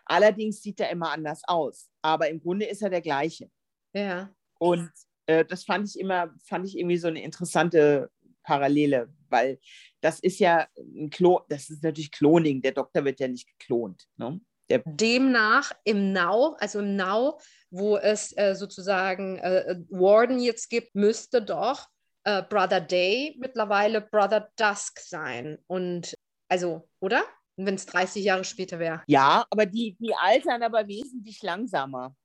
Allerdings 0.06 0.62
sieht 0.62 0.80
er 0.80 0.90
immer 0.90 1.12
anders 1.12 1.42
aus, 1.46 1.90
aber 2.02 2.30
im 2.30 2.42
Grunde 2.42 2.66
ist 2.66 2.82
er 2.82 2.90
der 2.90 3.02
gleiche. 3.02 3.50
Ja. 3.94 4.34
Und 4.60 4.92
äh, 5.26 5.46
das 5.46 5.64
fand 5.64 5.88
ich 5.88 6.00
immer, 6.00 6.34
fand 6.44 6.66
ich 6.66 6.78
irgendwie 6.78 6.98
so 6.98 7.08
eine 7.08 7.24
interessante 7.24 8.10
Parallele, 8.44 9.14
weil 9.30 9.60
das 10.02 10.20
ist 10.20 10.40
ja 10.40 10.68
ein 10.78 11.10
Klon, 11.10 11.42
das 11.50 11.70
ist 11.70 11.84
natürlich 11.84 12.12
Cloning. 12.12 12.62
Der 12.62 12.72
Doktor 12.72 13.06
wird 13.06 13.20
ja 13.20 13.28
nicht 13.28 13.48
geklont. 13.48 14.08
Ne? 14.18 14.40
Der 14.70 14.82
Demnach 14.86 15.72
im 15.84 16.14
Now, 16.14 16.56
also 16.60 16.80
im 16.80 16.96
Now, 16.96 17.40
wo 17.70 17.98
es 17.98 18.36
äh, 18.38 18.56
sozusagen 18.56 19.38
äh, 19.40 19.76
Warden 19.90 20.40
jetzt 20.40 20.70
gibt, 20.70 20.96
müsste 20.96 21.42
doch 21.42 21.88
äh, 22.24 22.44
Brother 22.44 22.82
Day 22.82 23.36
mittlerweile 23.40 24.02
Brother 24.02 24.50
Dusk 24.56 25.00
sein. 25.00 25.58
Und 25.68 26.18
also, 26.48 26.88
oder? 27.00 27.24
Wenn 27.66 27.76
es 27.76 27.86
30 27.86 28.24
Jahre 28.24 28.44
später 28.44 28.80
wäre. 28.80 29.04
Ja, 29.08 29.46
aber 29.50 29.66
die, 29.66 29.96
die 30.00 30.14
altern 30.16 30.64
aber 30.64 30.88
wesentlich 30.88 31.42
langsamer. 31.42 32.16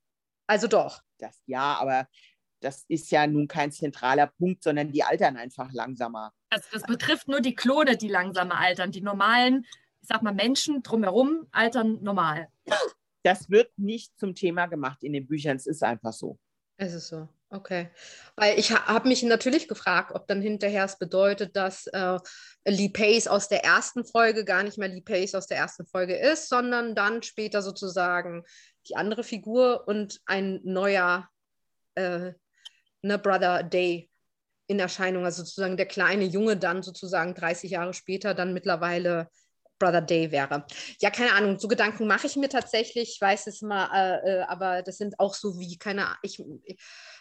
Also 0.47 0.69
doch. 0.69 1.03
Das, 1.19 1.41
ja, 1.47 1.79
aber 1.79 2.09
das 2.61 2.85
ist 2.89 3.11
ja 3.11 3.27
nun 3.27 3.49
kein 3.49 3.73
zentraler 3.73 4.27
Punkt, 4.27 4.63
sondern 4.63 4.91
die 4.91 5.03
altern 5.03 5.37
einfach 5.37 5.73
langsamer. 5.73 6.33
Also 6.51 6.69
das 6.73 6.83
betrifft 6.83 7.29
nur 7.29 7.41
die 7.41 7.55
Klone, 7.55 7.97
die 7.97 8.09
langsamer 8.09 8.59
altern. 8.59 8.93
Die 8.93 9.01
normalen, 9.01 9.67
ich 10.01 10.09
sag 10.09 10.23
mal, 10.23 10.35
Menschen 10.35 10.83
drumherum 10.83 11.47
altern 11.53 12.03
normal. 12.03 12.49
Das 13.23 13.51
wird 13.51 13.77
nicht 13.77 14.19
zum 14.19 14.35
Thema 14.35 14.67
gemacht 14.67 15.03
in 15.03 15.13
den 15.13 15.27
Büchern. 15.27 15.57
Es 15.57 15.67
ist 15.67 15.83
einfach 15.83 16.13
so. 16.13 16.39
Es 16.77 16.95
ist 16.95 17.09
so. 17.09 17.29
Okay, 17.49 17.91
weil 18.35 18.59
ich 18.59 18.73
ha 18.73 18.87
habe 18.87 19.07
mich 19.07 19.23
natürlich 19.23 19.69
gefragt, 19.69 20.11
ob 20.15 20.27
dann 20.27 20.43
hinterher 20.43 20.85
es 20.85 20.99
bedeutet, 20.99 21.55
dass 21.55 21.87
äh, 21.87 22.19
Lee 22.65 22.89
Pace 22.89 23.29
aus 23.29 23.49
der 23.49 23.65
ersten 23.65 24.05
Folge 24.05 24.45
gar 24.45 24.65
nicht 24.65 24.79
mehr 24.79 24.89
Lee 24.89 25.01
Pace 25.01 25.37
aus 25.37 25.47
der 25.47 25.59
ersten 25.59 25.87
Folge 25.87 26.17
ist, 26.17 26.49
sondern 26.49 26.97
dann 26.97 27.23
später 27.23 27.63
sozusagen 27.63 28.43
die 28.89 28.97
andere 28.97 29.23
Figur 29.23 29.87
und 29.87 30.21
ein 30.27 30.61
neuer 30.65 31.29
äh, 31.95 32.33
ne 33.03 33.19
Brother 33.19 33.63
Day 33.63 34.11
in 34.67 34.81
Erscheinung, 34.81 35.25
also 35.25 35.45
sozusagen 35.45 35.77
der 35.77 35.87
kleine 35.87 36.25
Junge 36.25 36.57
dann 36.57 36.83
sozusagen 36.83 37.35
30 37.35 37.71
Jahre 37.71 37.95
später 37.95 38.35
dann 38.35 38.55
mittlerweile 38.55 39.31
Brother 39.79 40.01
Day 40.01 40.31
wäre. 40.31 40.67
Ja, 41.01 41.11
keine 41.11 41.33
Ahnung, 41.33 41.59
so 41.59 41.69
Gedanken 41.69 42.07
mache 42.07 42.27
ich 42.27 42.37
mir 42.37 42.49
tatsächlich, 42.49 43.11
ich 43.15 43.21
weiß 43.21 43.47
es 43.47 43.63
mal, 43.63 43.89
äh, 43.95 44.39
äh, 44.39 44.43
aber 44.43 44.83
das 44.83 44.99
sind 44.99 45.21
auch 45.21 45.35
so 45.35 45.59
wie, 45.59 45.77
keine 45.79 46.07
Ahnung, 46.07 46.19
ich, 46.23 46.43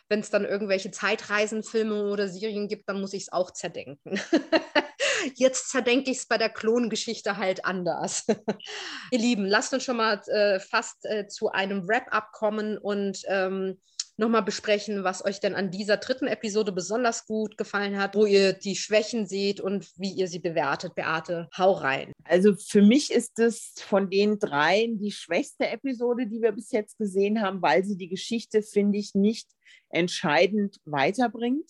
wenn 0.10 0.20
es 0.20 0.30
dann 0.30 0.46
irgendwelche 0.46 0.92
Zeitreisenfilme 0.92 2.12
oder 2.12 2.28
Serien 2.28 2.68
gibt, 2.68 2.88
dann 2.90 3.02
muss 3.02 3.14
ich 3.14 3.24
es 3.24 3.32
auch 3.32 3.52
zerdenken. 3.52 4.20
Jetzt 5.36 5.70
zerdenke 5.70 6.12
ich 6.12 6.18
es 6.18 6.28
bei 6.28 6.38
der 6.38 6.50
Klongeschichte 6.50 7.38
halt 7.38 7.66
anders. 7.66 8.26
Ihr 9.12 9.20
Lieben, 9.20 9.46
lasst 9.46 9.74
uns 9.74 9.84
schon 9.84 9.98
mal 9.98 10.22
äh, 10.28 10.60
fast 10.60 11.06
äh, 11.06 11.28
zu 11.28 11.52
einem 11.52 11.88
Wrap-up 11.88 12.32
kommen 12.32 12.78
und 12.78 13.22
ähm, 13.28 13.80
nochmal 14.18 14.44
besprechen, 14.44 15.04
was 15.04 15.26
euch 15.26 15.40
denn 15.40 15.56
an 15.56 15.72
dieser 15.72 15.98
dritten 15.98 16.28
Episode 16.28 16.72
besonders 16.72 17.26
gut 17.26 17.58
gefallen 17.58 17.98
hat, 17.98 18.16
wo 18.16 18.26
ihr 18.26 18.54
die 18.54 18.76
Schwächen 18.76 19.28
seht 19.28 19.60
und 19.60 19.92
wie 19.98 20.12
ihr 20.12 20.28
sie 20.28 20.40
bewertet. 20.40 20.96
Beate, 20.96 21.50
hau 21.58 21.74
rein. 21.74 22.14
Also 22.24 22.56
für 22.56 22.82
mich 22.82 23.12
ist 23.12 23.40
es 23.40 23.74
von 23.78 24.10
den 24.10 24.40
dreien 24.40 24.98
die 24.98 25.12
schwächste 25.12 25.68
Episode, 25.68 26.28
die 26.28 26.42
wir 26.42 26.54
bis 26.54 26.72
jetzt 26.72 26.98
gesehen 26.98 27.42
haben, 27.42 27.62
weil 27.62 27.84
sie 27.84 27.98
die 27.98 28.10
Geschichte, 28.10 28.62
finde 28.62 28.98
ich, 28.98 29.16
nicht 29.16 29.50
entscheidend 29.90 30.80
weiterbringt. 30.86 31.70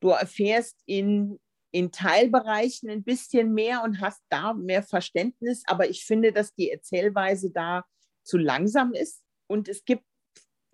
Du 0.00 0.08
erfährst 0.08 0.76
in, 0.86 1.38
in 1.70 1.92
Teilbereichen 1.92 2.90
ein 2.90 3.04
bisschen 3.04 3.54
mehr 3.54 3.82
und 3.84 4.00
hast 4.00 4.20
da 4.30 4.52
mehr 4.52 4.82
Verständnis, 4.82 5.62
aber 5.66 5.88
ich 5.88 6.04
finde, 6.04 6.32
dass 6.32 6.54
die 6.54 6.70
Erzählweise 6.70 7.50
da 7.50 7.84
zu 8.24 8.36
langsam 8.36 8.94
ist. 8.94 9.22
Und 9.46 9.68
es 9.68 9.84
gibt 9.84 10.04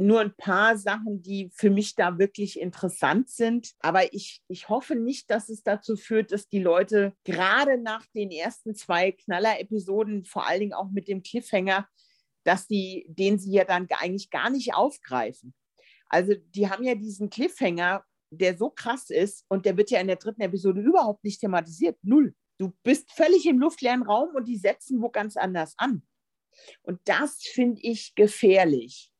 nur 0.01 0.21
ein 0.21 0.35
paar 0.37 0.79
Sachen, 0.79 1.23
die 1.23 1.51
für 1.53 1.71
mich 1.71 1.97
da 1.97 2.19
wirklich 2.19 2.59
interessant 2.61 3.29
sind. 3.31 3.73
Aber 3.81 4.15
ich, 4.15 4.41
ich 4.47 4.69
hoffe 4.69 4.95
nicht, 4.95 5.29
dass 5.29 5.49
es 5.49 5.65
dazu 5.65 5.97
führt, 5.97 6.31
dass 6.31 6.49
die 6.49 6.63
Leute 6.63 7.15
gerade 7.25 7.79
nach 7.79 8.07
den 8.15 8.31
ersten 8.31 8.77
zwei 8.77 9.11
Knaller-Episoden, 9.11 10.25
vor 10.25 10.47
allen 10.47 10.61
Dingen 10.61 10.73
auch 10.73 10.91
mit 10.91 11.09
dem 11.09 11.23
Cliffhanger, 11.23 11.89
dass 12.45 12.69
die, 12.69 13.07
den 13.09 13.41
sie 13.41 13.51
ja 13.51 13.65
dann 13.65 13.89
eigentlich 13.91 14.31
gar 14.31 14.51
nicht 14.51 14.73
aufgreifen. 14.73 15.53
Also 16.09 16.35
die 16.35 16.71
haben 16.71 16.85
ja 16.85 16.95
diesen 16.95 17.29
Cliffhanger, 17.29 18.05
der 18.31 18.57
so 18.57 18.71
krass 18.71 19.11
ist 19.11 19.45
und 19.49 19.67
der 19.67 19.77
wird 19.77 19.91
ja 19.91 20.01
in 20.01 20.07
der 20.07 20.17
dritten 20.17 20.43
Episode 20.43 20.81
überhaupt 20.81 21.25
nicht 21.25 21.41
thematisiert. 21.41 21.99
Null. 22.03 22.35
Du 22.59 22.73
bist 22.85 23.11
völlig 23.13 23.47
im 23.47 23.59
luftleeren 23.59 24.03
Raum 24.05 24.35
und 24.35 24.47
die 24.47 24.57
setzen 24.57 25.03
wo 25.03 25.11
ganz 25.11 25.37
anders 25.37 25.75
an. 25.77 26.03
Und 26.83 27.01
das 27.05 27.43
finde 27.43 27.81
ich 27.83 28.15
gefährlich 28.15 29.13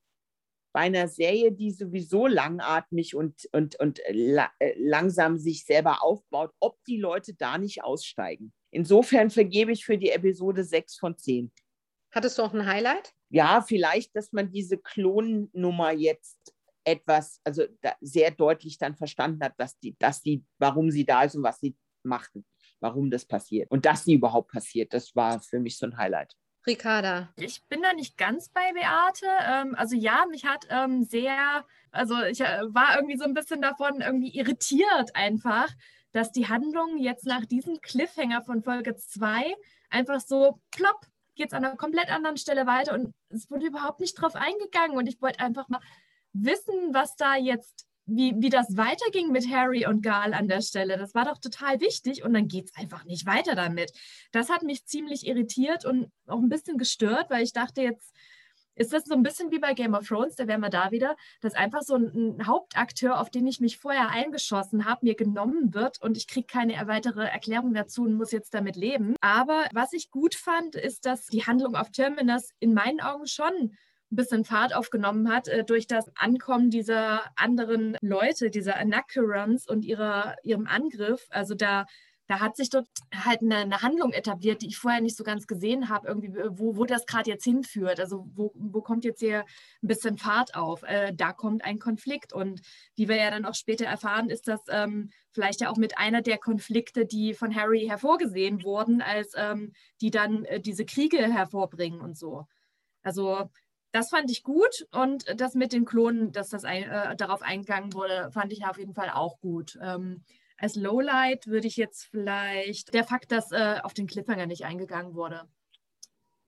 bei 0.79 0.85
einer 0.85 1.09
Serie, 1.09 1.51
die 1.51 1.73
sowieso 1.73 2.29
langatmig 2.29 3.17
und, 3.17 3.49
und, 3.51 3.75
und 3.81 4.01
la 4.11 4.49
äh, 4.61 4.75
langsam 4.79 5.37
sich 5.37 5.65
selber 5.65 6.05
aufbaut, 6.05 6.53
ob 6.61 6.79
die 6.85 6.99
Leute 6.99 7.35
da 7.35 7.59
nicht 7.59 7.83
aussteigen. 7.83 8.53
Insofern 8.71 9.31
vergebe 9.31 9.73
ich 9.73 9.85
für 9.85 9.99
die 9.99 10.11
Episode 10.11 10.63
6 10.63 10.97
von 10.99 11.19
10. 11.19 11.51
Hattest 12.13 12.39
du 12.39 12.45
auch 12.45 12.55
ein 12.55 12.65
Highlight? 12.65 13.13
Ja, 13.29 13.61
vielleicht, 13.61 14.15
dass 14.15 14.33
man 14.33 14.53
diese 14.53 14.79
Klonnummer 14.79 15.91
jetzt 15.91 16.55
etwas, 16.85 17.41
also 17.43 17.65
sehr 18.01 18.31
deutlich 18.31 18.79
dann 18.79 18.95
verstanden 18.95 19.43
hat, 19.43 19.55
dass 19.59 19.77
die, 19.81 19.97
dass 19.99 20.23
die, 20.23 20.45
warum 20.59 20.93
sie 20.93 21.05
da 21.05 21.25
ist 21.25 21.35
und 21.35 21.43
was 21.43 21.59
sie 21.59 21.77
machten, 22.05 22.47
warum 22.79 23.11
das 23.11 23.27
passiert 23.27 23.69
und 23.73 23.85
dass 23.85 24.05
sie 24.05 24.15
überhaupt 24.15 24.53
passiert. 24.53 24.95
Das 24.95 25.17
war 25.17 25.41
für 25.41 25.59
mich 25.59 25.77
so 25.77 25.87
ein 25.87 25.97
Highlight. 25.97 26.37
Ricarda. 26.67 27.29
Ich 27.37 27.63
bin 27.65 27.83
da 27.83 27.93
nicht 27.93 28.19
ganz 28.19 28.49
bei 28.49 28.73
Beate. 28.73 29.27
Ähm, 29.47 29.75
also 29.77 29.97
ja, 29.97 30.27
mich 30.31 30.45
hat 30.45 30.67
ähm, 30.71 31.05
sehr, 31.05 31.65
also 31.91 32.23
ich 32.23 32.41
äh, 32.41 32.61
war 32.69 32.97
irgendwie 32.97 33.17
so 33.17 33.25
ein 33.25 33.35
bisschen 33.35 33.63
davon 33.63 34.01
irgendwie 34.01 34.37
irritiert 34.37 35.15
einfach, 35.15 35.69
dass 36.13 36.33
die 36.33 36.49
Handlung 36.49 36.99
jetzt 36.99 37.27
nach 37.27 37.47
diesem 37.47 37.81
Cliffhanger 37.81 38.43
von 38.43 38.63
Folge 38.63 38.97
2 38.97 39.55
einfach 39.91 40.21
so 40.21 40.61
plopp 40.71 41.07
geht 41.39 41.49
es 41.49 41.53
an 41.55 41.65
einer 41.65 41.77
komplett 41.77 42.11
anderen 42.11 42.37
Stelle 42.37 42.67
weiter 42.67 42.93
und 42.93 43.15
es 43.31 43.51
wurde 43.51 43.67
überhaupt 43.67 44.01
nicht 44.01 44.15
drauf 44.15 44.35
eingegangen 44.35 44.97
und 44.97 45.07
ich 45.07 45.23
wollte 45.23 45.41
einfach 45.41 45.69
mal 45.69 45.81
wissen, 46.33 46.93
was 46.93 47.17
da 47.17 47.37
jetzt 47.37 47.87
wie, 48.09 48.35
wie 48.39 48.49
das 48.49 48.77
weiterging 48.77 49.31
mit 49.31 49.49
Harry 49.51 49.87
und 49.87 50.03
Gal 50.03 50.35
an 50.35 50.49
der 50.49 50.63
Stelle. 50.63 50.97
Das 50.97 51.15
war 51.15 51.27
doch 51.27 51.39
total 51.39 51.81
wichtig 51.81 52.25
und 52.25 52.33
dann 52.33 52.49
geht 52.49 52.67
es 52.67 52.77
einfach 52.77 53.05
nicht 53.05 53.27
weiter 53.27 53.55
damit. 53.55 53.93
Das 54.33 54.49
hat 54.49 54.63
mich 54.63 54.87
ziemlich 54.87 55.27
irritiert 55.27 55.85
und 55.85 56.11
auch 56.27 56.39
ein 56.39 56.49
bisschen 56.49 56.79
gestört, 56.79 57.31
weil 57.31 57.45
ich 57.45 57.53
dachte, 57.53 57.83
jetzt 57.83 58.15
ist 58.79 58.93
das 58.93 59.05
so 59.05 59.15
ein 59.15 59.23
bisschen 59.23 59.51
wie 59.51 59.59
bei 59.59 59.75
Game 59.75 59.95
of 59.95 60.07
Thrones, 60.07 60.37
da 60.37 60.47
wären 60.47 60.61
wir 60.61 60.71
da 60.71 60.91
wieder, 60.91 61.17
dass 61.41 61.55
einfach 61.55 61.83
so 61.83 61.97
ein, 61.97 62.39
ein 62.39 62.47
Hauptakteur, 62.47 63.21
auf 63.21 63.29
den 63.29 63.47
ich 63.47 63.61
mich 63.61 63.77
vorher 63.77 64.11
eingeschossen 64.11 64.85
habe, 64.85 65.05
mir 65.05 65.17
genommen 65.17 65.75
wird 65.75 66.01
und 66.01 66.17
ich 66.17 66.29
kriege 66.29 66.47
keine 66.47 66.75
weitere 66.87 67.25
Erklärung 67.25 67.75
dazu 67.75 68.05
und 68.05 68.15
muss 68.15 68.31
jetzt 68.31 68.55
damit 68.55 68.77
leben. 68.77 69.17
Aber 69.21 69.67
was 69.75 69.93
ich 69.93 70.11
gut 70.11 70.35
fand, 70.35 70.77
ist, 70.77 71.07
dass 71.07 71.27
die 71.27 71.45
Handlung 71.45 71.75
auf 71.75 71.91
Terminus 71.91 72.51
in 72.61 72.73
meinen 72.73 73.01
Augen 73.01 73.27
schon 73.27 73.77
ein 74.11 74.17
bisschen 74.17 74.45
Fahrt 74.45 74.75
aufgenommen 74.75 75.31
hat 75.31 75.49
äh, 75.49 75.65
durch 75.65 75.87
das 75.87 76.11
Ankommen 76.17 76.71
dieser 76.71 77.25
anderen 77.37 77.97
Leute, 78.01 78.51
dieser 78.51 78.77
Anakurans 78.77 79.69
und 79.69 79.85
ihrer, 79.85 80.37
ihrem 80.43 80.67
Angriff. 80.67 81.27
Also 81.31 81.55
da, 81.55 81.85
da 82.27 82.41
hat 82.41 82.57
sich 82.57 82.71
dort 82.71 82.89
halt 83.15 83.43
eine, 83.43 83.57
eine 83.57 83.83
Handlung 83.83 84.13
etabliert, 84.13 84.63
die 84.63 84.69
ich 84.69 84.79
vorher 84.79 85.01
nicht 85.01 85.17
so 85.17 85.25
ganz 85.25 85.47
gesehen 85.47 85.89
habe, 85.89 86.09
irgendwie, 86.09 86.33
wo, 86.51 86.77
wo 86.77 86.85
das 86.85 87.07
gerade 87.07 87.31
jetzt 87.31 87.45
hinführt. 87.45 88.01
Also 88.01 88.27
wo, 88.35 88.53
wo 88.55 88.81
kommt 88.81 89.05
jetzt 89.05 89.21
hier 89.21 89.41
ein 89.83 89.89
bisschen 89.89 90.17
Fahrt 90.17 90.55
auf? 90.55 90.83
Äh, 90.85 91.13
da 91.15 91.33
kommt 91.33 91.65
ein 91.65 91.79
Konflikt. 91.79 92.33
Und 92.33 92.63
wie 92.97 93.09
wir 93.09 93.17
ja 93.17 93.31
dann 93.31 93.45
auch 93.45 93.55
später 93.55 93.87
erfahren, 93.87 94.31
ist 94.31 94.49
das 94.49 94.61
ähm, 94.69 95.11
vielleicht 95.33 95.61
ja 95.61 95.71
auch 95.71 95.77
mit 95.77 95.99
einer 95.99 96.23
der 96.23 96.39
Konflikte, 96.39 97.05
die 97.05 97.35
von 97.35 97.55
Harry 97.55 97.87
hervorgesehen 97.87 98.63
wurden, 98.63 99.03
als 99.03 99.33
ähm, 99.37 99.73
die 100.01 100.11
dann 100.11 100.45
äh, 100.47 100.61
diese 100.61 100.87
Kriege 100.87 101.19
hervorbringen 101.19 102.01
und 102.01 102.17
so. 102.17 102.47
Also 103.03 103.51
das 103.93 104.11
fand 104.11 104.31
ich 104.31 104.43
gut 104.43 104.87
und 104.93 105.25
das 105.41 105.55
mit 105.55 105.73
den 105.73 105.85
Klonen, 105.85 106.33
dass 106.33 106.51
das 106.51 106.65
ein, 106.65 106.83
äh, 106.85 107.17
darauf 107.17 107.43
eingegangen 107.43 107.95
wurde, 107.95 108.31
fand 108.33 108.53
ich 108.53 108.65
auf 108.65 108.79
jeden 108.79 108.95
Fall 108.95 109.11
auch 109.11 109.41
gut. 109.41 109.79
Ähm, 109.81 110.25
als 110.59 110.75
Lowlight 110.75 111.47
würde 111.47 111.69
ich 111.69 111.77
jetzt 111.77 112.05
vielleicht 112.05 112.93
der 112.93 113.05
Fakt, 113.05 113.33
dass 113.33 113.53
äh, 113.53 113.79
auf 113.83 113.95
den 113.95 114.07
Cliffhanger 114.07 114.47
nicht 114.47 114.65
eingegangen 114.65 115.15
wurde. 115.15 115.49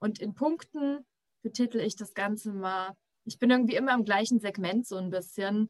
Und 0.01 0.19
in 0.19 0.35
Punkten 0.35 1.07
betitel 1.43 1.79
ich 1.79 1.97
das 1.97 2.15
Ganze 2.15 2.53
mal. 2.53 2.97
Ich 3.25 3.39
bin 3.39 3.51
irgendwie 3.51 3.77
immer 3.77 3.95
im 3.95 4.05
gleichen 4.05 4.41
Segment 4.41 4.87
so 4.87 4.97
ein 4.97 5.11
bisschen. 5.11 5.69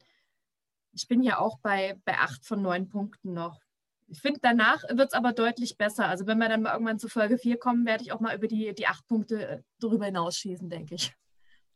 Ich 0.93 1.07
bin 1.07 1.21
ja 1.21 1.37
auch 1.37 1.59
bei, 1.59 1.99
bei 2.03 2.17
acht 2.17 2.45
von 2.45 2.61
neun 2.61 2.89
Punkten 2.89 3.33
noch. 3.33 3.59
Ich 4.07 4.19
finde, 4.19 4.39
danach 4.41 4.83
wird 4.89 5.09
es 5.09 5.13
aber 5.13 5.31
deutlich 5.31 5.77
besser. 5.77 6.07
Also 6.07 6.27
wenn 6.27 6.37
wir 6.37 6.49
dann 6.49 6.63
mal 6.63 6.73
irgendwann 6.73 6.99
zu 6.99 7.07
Folge 7.07 7.37
4 7.37 7.57
kommen, 7.59 7.85
werde 7.85 8.03
ich 8.03 8.11
auch 8.11 8.19
mal 8.19 8.35
über 8.35 8.47
die, 8.47 8.73
die 8.73 8.87
acht 8.87 9.07
Punkte 9.07 9.47
äh, 9.47 9.61
darüber 9.79 10.05
hinausschießen, 10.05 10.69
denke 10.69 10.95
ich. 10.95 11.13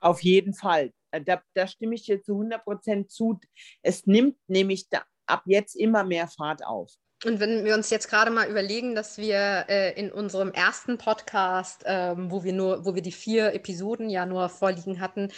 Auf 0.06 0.22
jeden 0.22 0.54
Fall. 0.54 0.92
Äh, 1.10 1.22
da, 1.22 1.42
da 1.56 1.66
stimme 1.66 1.96
ich 1.96 2.04
dir 2.04 2.22
zu 2.22 2.34
100 2.34 2.64
Prozent 2.64 3.12
zu. 3.12 3.40
Es 3.82 4.06
nimmt 4.06 4.38
nämlich 4.48 4.88
da, 4.88 5.02
ab 5.26 5.42
jetzt 5.48 5.76
immer 5.76 6.04
mehr 6.04 6.28
Fahrt 6.28 6.64
auf. 6.64 6.92
Und 7.26 7.40
wenn 7.40 7.66
wir 7.66 7.74
uns 7.74 7.90
jetzt 7.90 8.08
gerade 8.08 8.30
mal 8.30 8.48
überlegen, 8.48 8.94
dass 8.94 9.18
wir 9.18 9.66
äh, 9.68 10.00
in 10.00 10.12
unserem 10.12 10.52
ersten 10.52 11.00
Podcast, 11.00 11.82
ähm, 11.88 12.30
wo 12.30 12.44
wir 12.44 12.54
nur, 12.54 12.86
wo 12.86 12.94
wir 12.94 13.02
die 13.02 13.12
vier 13.12 13.56
Episoden 13.56 14.12
ja 14.12 14.28
nur 14.28 14.48
vorliegen 14.50 15.00
hatten, 15.00 15.32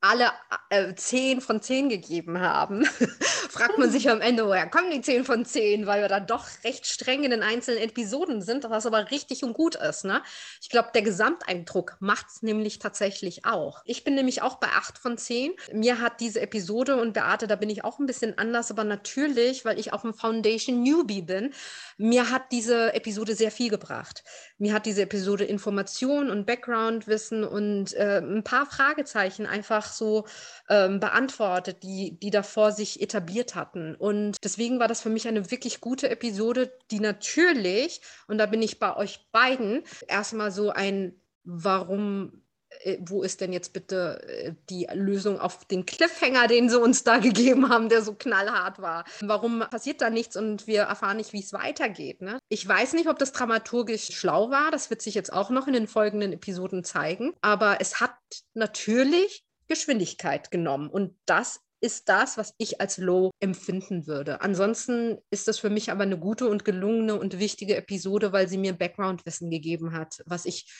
alle 0.00 0.30
äh, 0.70 0.94
10 0.94 1.40
von 1.40 1.60
10 1.60 1.88
gegeben 1.88 2.40
haben, 2.40 2.84
fragt 3.50 3.78
man 3.78 3.90
sich 3.90 4.08
am 4.08 4.20
Ende, 4.20 4.46
woher 4.46 4.68
kommen 4.68 4.90
die 4.92 5.00
10 5.00 5.24
von 5.24 5.44
10, 5.44 5.86
weil 5.86 6.02
wir 6.02 6.08
dann 6.08 6.26
doch 6.26 6.46
recht 6.62 6.86
streng 6.86 7.24
in 7.24 7.32
den 7.32 7.42
einzelnen 7.42 7.82
Episoden 7.82 8.40
sind, 8.40 8.68
was 8.70 8.86
aber 8.86 9.10
richtig 9.10 9.42
und 9.42 9.54
gut 9.54 9.74
ist. 9.74 10.04
Ne? 10.04 10.22
Ich 10.60 10.68
glaube, 10.68 10.90
der 10.94 11.02
Gesamteindruck 11.02 11.96
macht 11.98 12.26
es 12.28 12.42
nämlich 12.42 12.78
tatsächlich 12.78 13.44
auch. 13.44 13.82
Ich 13.84 14.04
bin 14.04 14.14
nämlich 14.14 14.42
auch 14.42 14.56
bei 14.56 14.68
8 14.68 14.98
von 14.98 15.18
10. 15.18 15.52
Mir 15.72 16.00
hat 16.00 16.20
diese 16.20 16.40
Episode 16.40 17.00
und 17.00 17.12
Beate, 17.12 17.48
da 17.48 17.56
bin 17.56 17.70
ich 17.70 17.84
auch 17.84 17.98
ein 17.98 18.06
bisschen 18.06 18.38
anders, 18.38 18.70
aber 18.70 18.84
natürlich, 18.84 19.64
weil 19.64 19.80
ich 19.80 19.92
auch 19.92 20.04
ein 20.04 20.14
Foundation 20.14 20.82
Newbie 20.82 21.22
bin, 21.22 21.52
mir 21.96 22.30
hat 22.30 22.52
diese 22.52 22.94
Episode 22.94 23.34
sehr 23.34 23.50
viel 23.50 23.70
gebracht. 23.70 24.22
Mir 24.58 24.72
hat 24.72 24.86
diese 24.86 25.02
Episode 25.02 25.44
Information 25.44 26.30
und 26.30 26.46
Background-Wissen 26.46 27.42
und 27.42 27.94
äh, 27.94 28.18
ein 28.18 28.44
paar 28.44 28.66
Fragezeichen 28.66 29.46
einfach 29.46 29.87
so 29.92 30.26
ähm, 30.68 31.00
beantwortet, 31.00 31.82
die, 31.82 32.18
die 32.18 32.30
davor 32.30 32.72
sich 32.72 33.00
etabliert 33.00 33.54
hatten. 33.54 33.94
Und 33.94 34.36
deswegen 34.42 34.78
war 34.80 34.88
das 34.88 35.00
für 35.00 35.10
mich 35.10 35.28
eine 35.28 35.50
wirklich 35.50 35.80
gute 35.80 36.08
Episode, 36.10 36.72
die 36.90 37.00
natürlich, 37.00 38.00
und 38.26 38.38
da 38.38 38.46
bin 38.46 38.62
ich 38.62 38.78
bei 38.78 38.96
euch 38.96 39.28
beiden, 39.32 39.82
erstmal 40.06 40.50
so 40.50 40.70
ein 40.70 41.14
Warum 41.50 42.42
äh, 42.80 42.98
wo 43.00 43.22
ist 43.22 43.40
denn 43.40 43.52
jetzt 43.52 43.72
bitte 43.72 44.22
äh, 44.28 44.52
die 44.70 44.86
Lösung 44.92 45.40
auf 45.40 45.64
den 45.64 45.86
Cliffhanger, 45.86 46.46
den 46.46 46.68
sie 46.68 46.78
uns 46.78 47.04
da 47.04 47.18
gegeben 47.18 47.68
haben, 47.68 47.88
der 47.88 48.02
so 48.02 48.14
knallhart 48.14 48.80
war? 48.80 49.04
Warum 49.20 49.60
passiert 49.70 50.00
da 50.00 50.10
nichts 50.10 50.36
und 50.36 50.66
wir 50.66 50.82
erfahren 50.82 51.16
nicht, 51.16 51.32
wie 51.32 51.40
es 51.42 51.52
weitergeht? 51.52 52.22
Ne? 52.22 52.38
Ich 52.48 52.66
weiß 52.66 52.92
nicht, 52.94 53.08
ob 53.08 53.18
das 53.18 53.32
dramaturgisch 53.32 54.14
schlau 54.14 54.50
war. 54.50 54.70
Das 54.70 54.90
wird 54.90 55.02
sich 55.02 55.14
jetzt 55.14 55.32
auch 55.32 55.50
noch 55.50 55.66
in 55.66 55.72
den 55.72 55.86
folgenden 55.88 56.32
Episoden 56.32 56.84
zeigen. 56.84 57.34
Aber 57.40 57.78
es 57.80 58.00
hat 58.00 58.16
natürlich 58.54 59.44
Geschwindigkeit 59.68 60.50
genommen. 60.50 60.88
Und 60.88 61.16
das 61.26 61.60
ist 61.80 62.08
das, 62.08 62.36
was 62.36 62.54
ich 62.58 62.80
als 62.80 62.98
Low 62.98 63.30
empfinden 63.40 64.06
würde. 64.06 64.40
Ansonsten 64.40 65.18
ist 65.30 65.46
das 65.46 65.58
für 65.58 65.70
mich 65.70 65.90
aber 65.90 66.02
eine 66.02 66.18
gute 66.18 66.48
und 66.48 66.64
gelungene 66.64 67.18
und 67.18 67.38
wichtige 67.38 67.76
Episode, 67.76 68.32
weil 68.32 68.48
sie 68.48 68.58
mir 68.58 68.72
Background-Wissen 68.72 69.50
gegeben 69.50 69.92
hat, 69.92 70.22
was 70.26 70.44
ich 70.44 70.72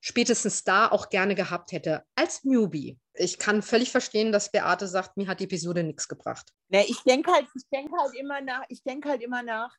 spätestens 0.00 0.62
da 0.62 0.88
auch 0.88 1.08
gerne 1.08 1.34
gehabt 1.34 1.72
hätte, 1.72 2.04
als 2.14 2.44
Newbie. 2.44 2.98
Ich 3.14 3.38
kann 3.38 3.62
völlig 3.62 3.90
verstehen, 3.90 4.30
dass 4.30 4.52
Beate 4.52 4.86
sagt, 4.86 5.16
mir 5.16 5.26
hat 5.26 5.40
die 5.40 5.44
Episode 5.44 5.82
nichts 5.82 6.06
gebracht. 6.06 6.52
Ne, 6.68 6.84
ich 6.86 7.02
denke 7.02 7.32
halt, 7.32 7.46
ich 7.54 7.64
halt 7.72 8.14
immer 8.14 8.40
nach, 8.40 8.64
ich 8.68 8.82
denke 8.82 9.08
halt 9.08 9.22
immer 9.22 9.42
nach, 9.42 9.74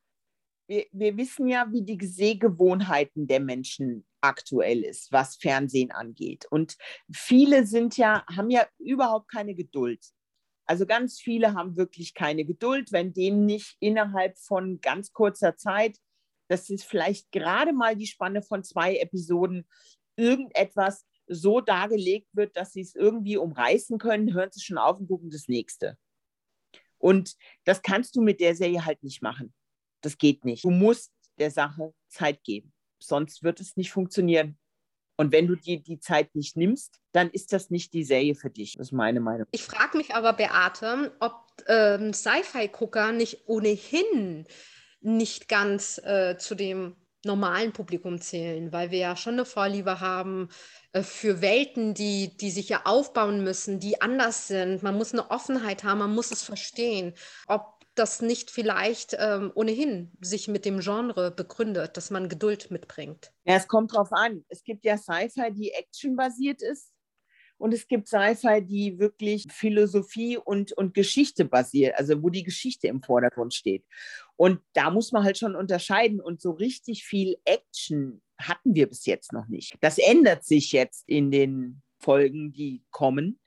wir, 0.67 0.85
wir 0.91 1.15
wissen 1.17 1.47
ja, 1.47 1.67
wie 1.71 1.83
die 1.83 2.05
Sehgewohnheiten 2.05 3.27
der 3.27 3.39
Menschen 3.39 4.05
aktuell 4.21 4.83
ist, 4.83 5.11
was 5.11 5.35
Fernsehen 5.35 5.91
angeht. 5.91 6.45
Und 6.49 6.77
viele 7.11 7.65
sind 7.65 7.97
ja, 7.97 8.25
haben 8.27 8.49
ja 8.49 8.65
überhaupt 8.77 9.31
keine 9.31 9.55
Geduld. 9.55 10.03
Also 10.65 10.85
ganz 10.85 11.19
viele 11.19 11.53
haben 11.53 11.77
wirklich 11.77 12.13
keine 12.13 12.43
Geduld, 12.43 12.91
wenn 12.91 13.13
denen 13.13 13.45
nicht 13.45 13.77
innerhalb 13.79 14.37
von 14.37 14.81
ganz 14.81 15.13
kurzer 15.13 15.55
Zeit, 15.55 15.97
das 16.49 16.69
ist 16.69 16.83
vielleicht 16.83 17.31
gerade 17.31 17.73
mal 17.73 17.95
die 17.95 18.07
Spanne 18.07 18.41
von 18.41 18.63
zwei 18.63 18.97
Episoden, 18.97 19.67
irgendetwas 20.17 21.05
so 21.27 21.61
dargelegt 21.61 22.27
wird, 22.33 22.55
dass 22.57 22.73
sie 22.73 22.81
es 22.81 22.95
irgendwie 22.95 23.37
umreißen 23.37 23.97
können, 23.97 24.33
hören 24.33 24.51
sie 24.51 24.61
schon 24.61 24.77
auf 24.77 24.99
und 24.99 25.07
gucken 25.07 25.29
das 25.29 25.47
nächste. 25.47 25.97
Und 26.97 27.35
das 27.63 27.81
kannst 27.81 28.15
du 28.15 28.21
mit 28.21 28.39
der 28.39 28.55
Serie 28.55 28.85
halt 28.85 29.03
nicht 29.03 29.21
machen. 29.21 29.53
Das 30.01 30.17
geht 30.17 30.45
nicht. 30.45 30.63
Du 30.63 30.71
musst 30.71 31.13
der 31.37 31.51
Sache 31.51 31.93
Zeit 32.07 32.43
geben. 32.43 32.73
Sonst 32.99 33.43
wird 33.43 33.59
es 33.59 33.77
nicht 33.77 33.91
funktionieren. 33.91 34.57
Und 35.17 35.31
wenn 35.31 35.47
du 35.47 35.55
dir 35.55 35.81
die 35.81 35.99
Zeit 35.99 36.35
nicht 36.35 36.55
nimmst, 36.55 36.99
dann 37.11 37.29
ist 37.31 37.51
das 37.51 37.71
nicht 37.71 37.93
die 37.93 38.03
Serie 38.03 38.35
für 38.35 38.51
dich. 38.51 38.75
Das 38.77 38.87
ist 38.87 38.91
meine 38.91 39.19
Meinung. 39.19 39.47
Ich 39.51 39.63
frage 39.63 39.97
mich 39.97 40.13
aber, 40.13 40.33
Beate, 40.33 41.11
ob 41.19 41.33
ähm, 41.67 42.13
Sci-Fi-Gucker 42.13 43.11
nicht 43.11 43.47
ohnehin 43.47 44.45
nicht 45.01 45.47
ganz 45.47 45.99
äh, 46.03 46.37
zu 46.37 46.55
dem 46.55 46.95
normalen 47.25 47.73
Publikum 47.73 48.21
zählen, 48.21 48.71
weil 48.71 48.91
wir 48.91 48.99
ja 48.99 49.15
schon 49.15 49.33
eine 49.33 49.45
Vorliebe 49.45 49.99
haben 49.99 50.49
äh, 50.93 51.01
für 51.01 51.41
Welten, 51.41 51.93
die, 51.93 52.35
die 52.37 52.51
sich 52.51 52.69
ja 52.69 52.81
aufbauen 52.85 53.43
müssen, 53.43 53.79
die 53.79 54.01
anders 54.01 54.47
sind. 54.47 54.83
Man 54.83 54.95
muss 54.95 55.13
eine 55.13 55.31
Offenheit 55.31 55.83
haben, 55.83 55.99
man 55.99 56.13
muss 56.13 56.31
es 56.31 56.43
verstehen. 56.43 57.13
Ob 57.47 57.76
das 57.99 58.21
nicht 58.21 58.51
vielleicht 58.51 59.15
ähm, 59.19 59.51
ohnehin 59.55 60.11
sich 60.21 60.47
mit 60.47 60.65
dem 60.65 60.79
Genre 60.79 61.31
begründet, 61.31 61.97
dass 61.97 62.09
man 62.09 62.29
Geduld 62.29 62.71
mitbringt? 62.71 63.31
Ja, 63.45 63.55
es 63.55 63.67
kommt 63.67 63.93
drauf 63.93 64.09
an. 64.11 64.45
Es 64.49 64.63
gibt 64.63 64.85
ja 64.85 64.97
Sci-Fi, 64.97 65.51
die 65.51 65.71
actionbasiert 65.71 66.61
ist. 66.61 66.91
Und 67.57 67.73
es 67.73 67.87
gibt 67.87 68.07
Sci-Fi, 68.07 68.61
die 68.61 68.99
wirklich 68.99 69.45
Philosophie 69.49 70.37
und, 70.37 70.73
und 70.73 70.93
Geschichte 70.93 71.45
basiert, 71.45 71.95
also 71.97 72.21
wo 72.21 72.29
die 72.29 72.43
Geschichte 72.43 72.87
im 72.87 73.01
Vordergrund 73.01 73.53
steht. 73.53 73.83
Und 74.35 74.61
da 74.73 74.91
muss 74.91 75.11
man 75.11 75.23
halt 75.23 75.37
schon 75.37 75.55
unterscheiden. 75.55 76.21
Und 76.21 76.41
so 76.41 76.51
richtig 76.51 77.03
viel 77.03 77.37
Action 77.45 78.21
hatten 78.37 78.75
wir 78.75 78.87
bis 78.87 79.05
jetzt 79.05 79.33
noch 79.33 79.47
nicht. 79.47 79.75
Das 79.81 79.97
ändert 79.97 80.45
sich 80.45 80.71
jetzt 80.71 81.03
in 81.07 81.31
den 81.31 81.81
Folgen, 81.99 82.53
die 82.53 82.83
kommen. 82.91 83.39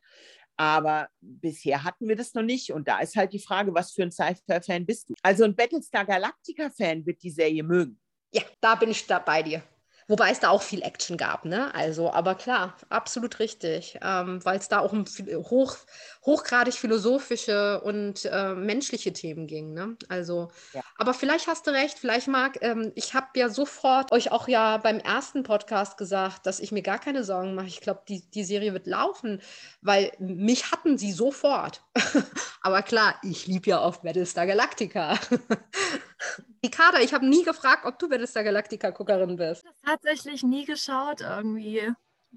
Aber 0.60 1.08
bisher 1.22 1.84
hatten 1.84 2.06
wir 2.06 2.16
das 2.16 2.34
noch 2.34 2.42
nicht. 2.42 2.70
Und 2.70 2.86
da 2.86 2.98
ist 2.98 3.16
halt 3.16 3.32
die 3.32 3.38
Frage, 3.38 3.72
was 3.72 3.92
für 3.92 4.02
ein 4.02 4.12
Sci-Fi-Fan 4.12 4.84
bist 4.84 5.08
du? 5.08 5.14
Also 5.22 5.44
ein 5.44 5.56
Battlestar 5.56 6.04
Galactica-Fan 6.04 7.06
wird 7.06 7.22
die 7.22 7.30
Serie 7.30 7.62
mögen. 7.62 7.98
Ja, 8.30 8.42
da 8.60 8.74
bin 8.74 8.90
ich 8.90 9.06
da 9.06 9.20
bei 9.20 9.42
dir. 9.42 9.62
Wobei 10.06 10.32
es 10.32 10.40
da 10.40 10.50
auch 10.50 10.60
viel 10.60 10.82
Action 10.82 11.16
gab, 11.16 11.46
ne? 11.46 11.74
Also, 11.74 12.12
aber 12.12 12.34
klar, 12.34 12.76
absolut 12.90 13.38
richtig, 13.38 13.98
ähm, 14.02 14.44
weil 14.44 14.58
es 14.58 14.68
da 14.68 14.80
auch 14.80 14.92
um 14.92 15.06
hoch, 15.06 15.78
hochgradig 16.22 16.74
philosophische 16.74 17.80
und 17.80 18.26
äh, 18.26 18.54
menschliche 18.54 19.12
Themen 19.12 19.46
ging, 19.46 19.72
ne? 19.72 19.96
Also, 20.08 20.50
ja. 20.74 20.82
aber 20.98 21.14
vielleicht 21.14 21.46
hast 21.46 21.66
du 21.66 21.70
recht, 21.70 21.98
vielleicht 21.98 22.28
mag, 22.28 22.58
ähm, 22.60 22.92
ich 22.94 23.14
habe 23.14 23.28
ja 23.36 23.48
sofort 23.48 24.12
euch 24.12 24.30
auch 24.30 24.46
ja 24.46 24.76
beim 24.76 24.98
ersten 24.98 25.42
Podcast 25.44 25.96
gesagt, 25.96 26.46
dass 26.46 26.60
ich 26.60 26.72
mir 26.72 26.82
gar 26.82 26.98
keine 26.98 27.24
Sorgen 27.24 27.54
mache. 27.54 27.68
Ich 27.68 27.80
glaube, 27.80 28.02
die, 28.06 28.22
die 28.30 28.44
Serie 28.44 28.74
wird 28.74 28.86
laufen, 28.86 29.40
weil 29.80 30.12
mich 30.18 30.70
hatten 30.70 30.98
sie 30.98 31.12
sofort. 31.12 31.82
aber 32.60 32.82
klar, 32.82 33.14
ich 33.22 33.46
liebe 33.46 33.70
ja 33.70 33.80
auch 33.80 33.96
Battlestar 33.98 34.46
Galactica. 34.46 35.18
Ricarda, 36.64 37.00
ich 37.00 37.14
habe 37.14 37.26
nie 37.26 37.44
gefragt, 37.44 37.86
ob 37.86 37.98
du 37.98 38.10
Battlestar 38.10 38.44
Galactica-Guckerin 38.44 39.36
bist. 39.36 39.64
Ich 39.64 39.88
habe 39.88 39.98
tatsächlich 39.98 40.42
nie 40.42 40.66
geschaut 40.66 41.22
irgendwie. 41.22 41.80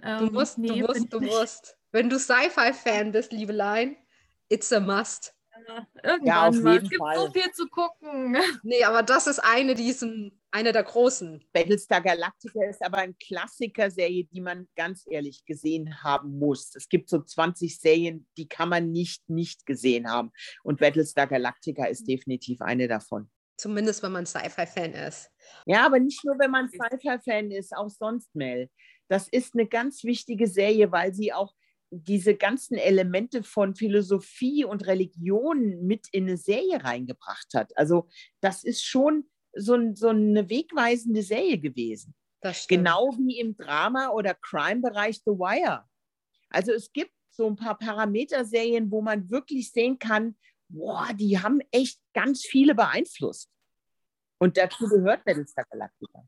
Ähm, 0.01 0.19
du 0.19 0.31
musst, 0.31 0.57
nee, 0.57 0.79
du 0.79 0.87
musst, 0.87 1.13
du 1.13 1.19
musst. 1.19 1.77
Wenn 1.93 2.09
du 2.09 2.17
Sci-Fi-Fan 2.17 3.11
bist, 3.11 3.31
Liebelein, 3.31 3.95
it's 4.49 4.73
a 4.73 4.79
must. 4.79 5.35
Ja, 5.67 5.87
irgendwann 6.03 6.27
ja, 6.27 6.47
auf 6.47 6.55
mal. 6.55 6.77
Es 6.77 6.89
gibt 6.89 6.97
Fall. 6.97 7.15
so 7.15 7.31
viel 7.31 7.51
zu 7.51 7.67
gucken. 7.67 8.35
Nee, 8.63 8.83
aber 8.83 9.03
das 9.03 9.27
ist 9.27 9.37
eine, 9.39 9.75
die 9.75 9.89
ist 9.89 10.01
ein, 10.01 10.37
eine 10.49 10.71
der 10.71 10.83
großen. 10.83 11.45
Battlestar 11.53 12.01
Galactica 12.01 12.65
ist 12.67 12.83
aber 12.83 12.97
ein 12.97 13.15
Klassiker-Serie, 13.19 14.25
die 14.25 14.41
man 14.41 14.67
ganz 14.75 15.05
ehrlich 15.07 15.45
gesehen 15.45 16.03
haben 16.03 16.39
muss. 16.39 16.75
Es 16.75 16.89
gibt 16.89 17.09
so 17.09 17.21
20 17.21 17.79
Serien, 17.79 18.27
die 18.37 18.47
kann 18.47 18.69
man 18.69 18.91
nicht 18.91 19.29
nicht 19.29 19.67
gesehen 19.67 20.09
haben. 20.09 20.31
Und 20.63 20.79
Battlestar 20.79 21.27
Galactica 21.27 21.85
ist 21.85 22.07
definitiv 22.07 22.61
eine 22.61 22.87
davon. 22.87 23.29
Zumindest, 23.55 24.01
wenn 24.01 24.13
man 24.13 24.25
Sci-Fi-Fan 24.25 24.93
ist. 24.93 25.29
Ja, 25.67 25.85
aber 25.85 25.99
nicht 25.99 26.25
nur, 26.25 26.39
wenn 26.39 26.49
man 26.49 26.69
Sci-Fi-Fan 26.69 27.51
ist, 27.51 27.77
auch 27.77 27.89
sonst, 27.89 28.33
Mel. 28.33 28.71
Das 29.09 29.27
ist 29.27 29.53
eine 29.53 29.67
ganz 29.67 30.03
wichtige 30.03 30.47
Serie, 30.47 30.91
weil 30.91 31.13
sie 31.13 31.31
auch 31.31 31.53
diese 31.95 32.35
ganzen 32.35 32.75
Elemente 32.75 33.43
von 33.43 33.75
Philosophie 33.75 34.65
und 34.65 34.87
Religion 34.87 35.85
mit 35.85 36.07
in 36.11 36.23
eine 36.23 36.37
Serie 36.37 36.83
reingebracht 36.83 37.53
hat. 37.53 37.77
Also 37.77 38.07
das 38.41 38.63
ist 38.63 38.83
schon 38.83 39.29
so, 39.53 39.77
so 39.93 40.09
eine 40.09 40.49
wegweisende 40.49 41.21
Serie 41.21 41.59
gewesen. 41.59 42.15
Genau 42.67 43.15
wie 43.17 43.39
im 43.39 43.55
Drama- 43.55 44.09
oder 44.09 44.33
Crime-Bereich 44.33 45.17
The 45.25 45.31
Wire. 45.31 45.85
Also 46.49 46.71
es 46.71 46.91
gibt 46.91 47.13
so 47.29 47.47
ein 47.47 47.55
paar 47.55 47.77
Parameterserien, 47.77 48.91
wo 48.91 49.01
man 49.01 49.29
wirklich 49.29 49.71
sehen 49.71 49.97
kann, 49.97 50.35
boah, 50.69 51.09
die 51.13 51.39
haben 51.39 51.61
echt 51.71 51.99
ganz 52.13 52.43
viele 52.43 52.75
beeinflusst. 52.75 53.49
Und 54.39 54.57
dazu 54.57 54.87
gehört 54.87 55.23
Battlestar 55.23 55.65
Galactica. 55.69 56.25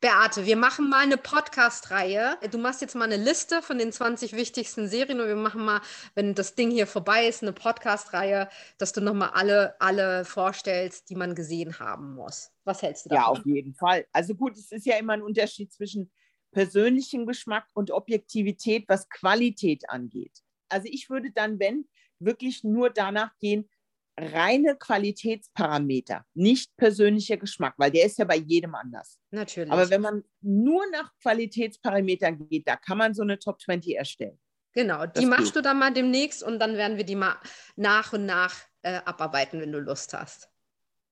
Beate, 0.00 0.46
wir 0.46 0.56
machen 0.56 0.88
mal 0.88 1.02
eine 1.02 1.16
Podcast-Reihe. 1.16 2.38
Du 2.52 2.58
machst 2.58 2.80
jetzt 2.82 2.94
mal 2.94 3.10
eine 3.10 3.16
Liste 3.16 3.62
von 3.62 3.78
den 3.78 3.90
20 3.90 4.34
wichtigsten 4.34 4.86
Serien 4.86 5.20
und 5.20 5.26
wir 5.26 5.34
machen 5.34 5.64
mal, 5.64 5.80
wenn 6.14 6.36
das 6.36 6.54
Ding 6.54 6.70
hier 6.70 6.86
vorbei 6.86 7.26
ist, 7.26 7.42
eine 7.42 7.52
Podcast-Reihe, 7.52 8.48
dass 8.78 8.92
du 8.92 9.00
nochmal 9.00 9.30
alle, 9.34 9.74
alle 9.80 10.24
vorstellst, 10.24 11.10
die 11.10 11.16
man 11.16 11.34
gesehen 11.34 11.80
haben 11.80 12.14
muss. 12.14 12.52
Was 12.62 12.82
hältst 12.82 13.06
du 13.06 13.08
davon? 13.08 13.34
Ja, 13.34 13.40
auf 13.40 13.44
jeden 13.44 13.74
Fall. 13.74 14.06
Also 14.12 14.36
gut, 14.36 14.56
es 14.56 14.70
ist 14.70 14.86
ja 14.86 14.96
immer 14.98 15.14
ein 15.14 15.22
Unterschied 15.22 15.72
zwischen 15.72 16.12
persönlichem 16.52 17.26
Geschmack 17.26 17.66
und 17.74 17.90
Objektivität, 17.90 18.84
was 18.88 19.08
Qualität 19.08 19.90
angeht. 19.90 20.44
Also 20.68 20.86
ich 20.88 21.10
würde 21.10 21.32
dann, 21.32 21.58
wenn, 21.58 21.88
wirklich 22.20 22.62
nur 22.62 22.90
danach 22.90 23.36
gehen, 23.40 23.68
reine 24.18 24.76
Qualitätsparameter, 24.76 26.24
nicht 26.34 26.76
persönlicher 26.76 27.36
Geschmack, 27.36 27.74
weil 27.76 27.90
der 27.90 28.06
ist 28.06 28.18
ja 28.18 28.24
bei 28.24 28.36
jedem 28.36 28.74
anders. 28.74 29.18
Natürlich. 29.30 29.72
Aber 29.72 29.88
wenn 29.90 30.00
man 30.00 30.24
nur 30.40 30.84
nach 30.90 31.12
Qualitätsparametern 31.22 32.48
geht, 32.48 32.66
da 32.66 32.76
kann 32.76 32.98
man 32.98 33.14
so 33.14 33.22
eine 33.22 33.38
Top 33.38 33.60
20 33.60 33.96
erstellen. 33.96 34.38
Genau, 34.72 35.06
die 35.06 35.20
das 35.20 35.24
machst 35.24 35.46
geht. 35.46 35.56
du 35.56 35.62
dann 35.62 35.78
mal 35.78 35.92
demnächst 35.92 36.42
und 36.42 36.58
dann 36.58 36.76
werden 36.76 36.96
wir 36.96 37.04
die 37.04 37.16
mal 37.16 37.36
nach 37.76 38.12
und 38.12 38.26
nach 38.26 38.54
äh, 38.82 39.00
abarbeiten, 39.04 39.60
wenn 39.60 39.72
du 39.72 39.80
Lust 39.80 40.12
hast. 40.12 40.48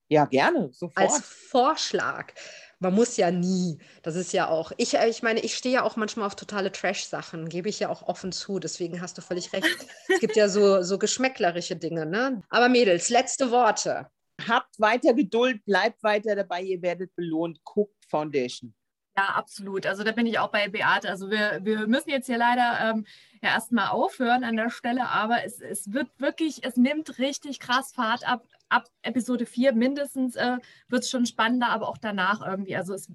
Ja, 0.09 0.25
gerne, 0.27 0.71
sofort. 0.73 0.99
Als 0.99 1.21
Vorschlag 1.21 2.33
man 2.79 2.95
muss 2.95 3.17
ja 3.17 3.31
nie. 3.31 3.79
Das 4.03 4.17
ist 4.17 4.33
ja 4.33 4.49
auch, 4.49 4.73
ich, 4.77 4.95
äh, 4.95 5.09
ich 5.09 5.23
meine, 5.23 5.41
ich 5.41 5.57
stehe 5.57 5.77
ja 5.77 5.83
auch 5.83 5.97
manchmal 5.97 6.27
auf 6.27 6.37
totale 6.37 6.73
Trash-Sachen, 6.73 7.49
gebe 7.49 7.69
ich 7.69 7.81
ja 7.81 7.89
auch 7.89 8.03
offen 8.03 8.33
zu. 8.33 8.59
Deswegen 8.59 9.01
hast 9.01 9.17
du 9.19 9.23
völlig 9.23 9.53
recht. 9.53 9.67
es 10.09 10.21
gibt 10.21 10.37
ja 10.37 10.49
so, 10.49 10.83
so 10.83 10.99
geschmäcklerische 10.99 11.77
Dinge, 11.77 12.07
ne? 12.07 12.43
Aber 12.51 12.69
Mädels, 12.69 13.09
letzte 13.09 13.51
Worte. 13.51 14.09
Habt 14.47 14.79
weiter 14.79 15.15
Geduld, 15.15 15.65
bleibt 15.65 16.03
weiter 16.03 16.37
dabei, 16.37 16.63
ihr 16.63 16.83
werdet 16.83 17.15
belohnt. 17.17 17.59
Guckt 17.65 18.05
Foundation. 18.11 18.75
Ja, 19.19 19.29
absolut. 19.31 19.87
Also 19.87 20.05
da 20.05 20.13
bin 20.13 20.27
ich 20.27 20.39
auch 20.39 20.51
bei 20.51 20.69
Beate. 20.69 21.09
Also 21.09 21.31
wir, 21.31 21.61
wir 21.63 21.87
müssen 21.87 22.11
jetzt 22.11 22.27
hier 22.27 22.37
leider 22.37 22.79
ähm, 22.83 23.07
ja 23.43 23.51
erstmal 23.51 23.89
aufhören 23.89 24.45
an 24.45 24.57
der 24.57 24.69
Stelle, 24.71 25.09
aber 25.09 25.43
es, 25.45 25.61
es 25.61 25.93
wird 25.93 26.09
wirklich, 26.19 26.65
es 26.65 26.77
nimmt 26.77 27.19
richtig 27.19 27.59
krass 27.59 27.93
Fahrt 27.93 28.29
ab. 28.29 28.47
Ab 28.69 28.91
Episode 29.03 29.47
4 29.47 29.75
mindestens 29.75 30.35
äh, 30.35 30.57
wird 30.89 31.05
es 31.05 31.11
schon 31.11 31.25
spannender, 31.25 31.69
aber 31.69 31.89
auch 31.89 31.99
danach 31.99 32.45
irgendwie. 32.45 32.77
Also 32.77 32.95
es, 32.95 33.09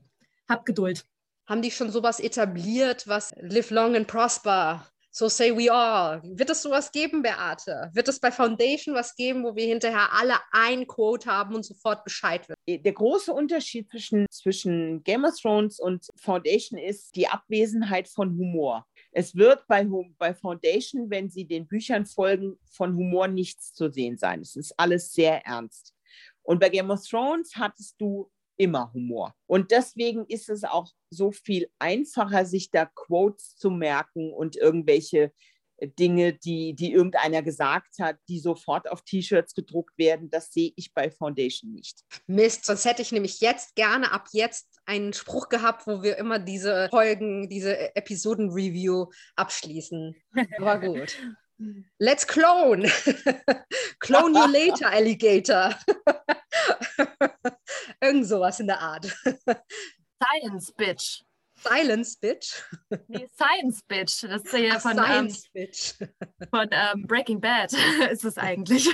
habt 0.48 0.66
Geduld. 0.66 1.06
Haben 1.46 1.62
die 1.62 1.72
schon 1.72 1.92
sowas 1.92 2.22
etabliert, 2.22 3.08
was 3.08 3.34
Live 3.42 3.70
Long 3.70 3.96
and 3.96 4.08
Prosper 4.08 4.88
So 5.14 5.28
say 5.28 5.52
we 5.52 5.70
all. 5.70 6.22
Wird 6.24 6.50
es 6.50 6.62
sowas 6.62 6.90
geben, 6.90 7.22
Beate? 7.22 7.92
Wird 7.94 8.08
es 8.08 8.18
bei 8.18 8.32
Foundation 8.32 8.96
was 8.96 9.14
geben, 9.14 9.44
wo 9.44 9.54
wir 9.58 9.66
hinterher 9.66 10.14
alle 10.14 10.36
ein 10.52 10.88
Quote 10.88 11.30
haben 11.30 11.54
und 11.54 11.64
sofort 11.66 12.06
Bescheid 12.06 12.48
wissen? 12.48 12.84
Der 12.84 12.94
große 12.94 13.34
Unterschied 13.34 13.90
zwischen, 13.90 14.26
zwischen 14.32 15.04
Game 15.04 15.26
of 15.26 15.38
Thrones 15.38 15.82
und 15.82 16.08
Foundation 16.16 16.80
ist 16.80 17.14
die 17.18 17.28
Abwesenheit 17.28 18.08
von 18.08 18.30
Humor. 18.38 18.88
Es 19.12 19.36
wird 19.36 19.68
bei, 19.68 19.86
bei 20.18 20.34
Foundation, 20.34 21.10
wenn 21.10 21.30
sie 21.30 21.44
den 21.46 21.68
Büchern 21.68 22.06
folgen, 22.06 22.58
von 22.64 22.96
Humor 22.96 23.28
nichts 23.28 23.74
zu 23.74 23.92
sehen 23.92 24.18
sein. 24.18 24.40
Es 24.40 24.56
ist 24.56 24.74
alles 24.80 25.12
sehr 25.12 25.46
ernst. 25.46 25.94
Und 26.42 26.62
bei 26.62 26.70
Game 26.70 26.90
of 26.90 27.06
Thrones 27.06 27.54
hattest 27.58 28.00
du 28.00 28.32
immer 28.62 28.94
Humor. 28.94 29.34
Und 29.48 29.72
deswegen 29.72 30.26
ist 30.28 30.50
es 30.50 30.64
auch 30.64 30.92
so 31.10 31.32
viel 31.32 31.68
einfacher, 31.80 32.46
sich 32.46 32.70
da 32.70 32.86
Quotes 32.86 33.56
zu 33.56 33.72
merken 33.72 34.32
und 34.32 34.56
irgendwelche 34.56 35.32
Dinge, 36.00 36.34
die, 36.34 36.76
die 36.76 36.94
irgendeiner 36.94 37.42
gesagt 37.42 37.98
hat, 38.00 38.18
die 38.30 38.40
sofort 38.40 38.88
auf 38.88 39.02
T-Shirts 39.02 39.56
gedruckt 39.56 39.98
werden. 39.98 40.30
Das 40.30 40.54
sehe 40.54 40.74
ich 40.76 40.94
bei 40.94 41.10
Foundation 41.10 41.72
nicht. 41.72 42.02
Mist, 42.28 42.66
sonst 42.66 42.86
hätte 42.86 43.02
ich 43.02 43.12
nämlich 43.12 43.42
jetzt 43.42 43.76
gerne 43.76 44.12
ab 44.12 44.28
jetzt 44.32 44.80
einen 44.86 45.14
Spruch 45.14 45.50
gehabt, 45.50 45.88
wo 45.88 46.04
wir 46.04 46.18
immer 46.18 46.38
diese 46.38 46.88
Folgen, 46.90 47.50
diese 47.50 47.96
Episoden-Review 47.96 49.08
abschließen. 49.36 50.16
Aber 50.60 50.80
gut. 50.80 51.18
Let's 52.00 52.26
clone. 52.26 52.84
clone 54.00 54.38
you 54.38 54.48
later, 54.48 54.90
Alligator. 54.90 55.76
Irgend 58.02 58.28
sowas 58.28 58.60
in 58.60 58.68
der 58.68 58.80
Art. 58.80 59.06
Science, 59.06 60.72
Bitch. 60.74 61.24
Silence, 61.56 62.18
Bitch. 62.20 62.64
Nee, 63.08 63.28
Science, 63.36 63.82
Bitch. 63.88 64.24
Das 64.24 64.44
ist 64.44 64.54
ja 64.54 64.76
Ach, 64.76 64.82
von, 64.82 64.94
Science, 64.94 65.46
ähm, 65.46 65.52
Bitch. 65.54 65.94
von 66.50 66.70
ähm, 66.72 67.08
Breaking 67.08 67.40
Bad, 67.40 67.74
ist 68.12 68.26
es 68.26 68.38
eigentlich. 68.38 68.90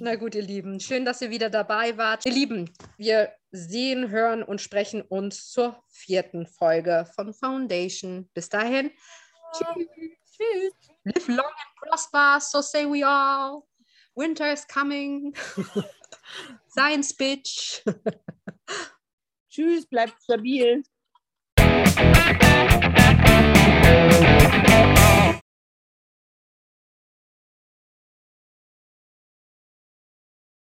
Na 0.00 0.16
gut, 0.16 0.34
ihr 0.34 0.42
Lieben, 0.42 0.80
schön, 0.80 1.04
dass 1.04 1.22
ihr 1.22 1.30
wieder 1.30 1.50
dabei 1.50 1.96
wart. 1.96 2.26
Ihr 2.26 2.32
Lieben, 2.32 2.70
wir 2.96 3.32
sehen, 3.52 4.10
hören 4.10 4.42
und 4.42 4.60
sprechen 4.60 5.02
uns 5.02 5.50
zur 5.50 5.80
vierten 5.88 6.46
Folge 6.46 7.08
von 7.14 7.32
Foundation. 7.32 8.28
Bis 8.34 8.48
dahin, 8.48 8.90
Tschüss. 9.52 10.72
live 11.04 11.28
long 11.28 11.38
and 11.38 11.76
prosper, 11.76 12.38
so 12.40 12.60
say 12.60 12.84
we 12.84 13.04
all. 13.04 13.62
Winter 14.16 14.52
is 14.52 14.66
coming. 14.66 15.32
Science, 16.68 17.14
Bitch. 17.16 17.82
Tschüss, 19.50 19.86
bleibt 19.86 20.22
stabil. 20.22 20.82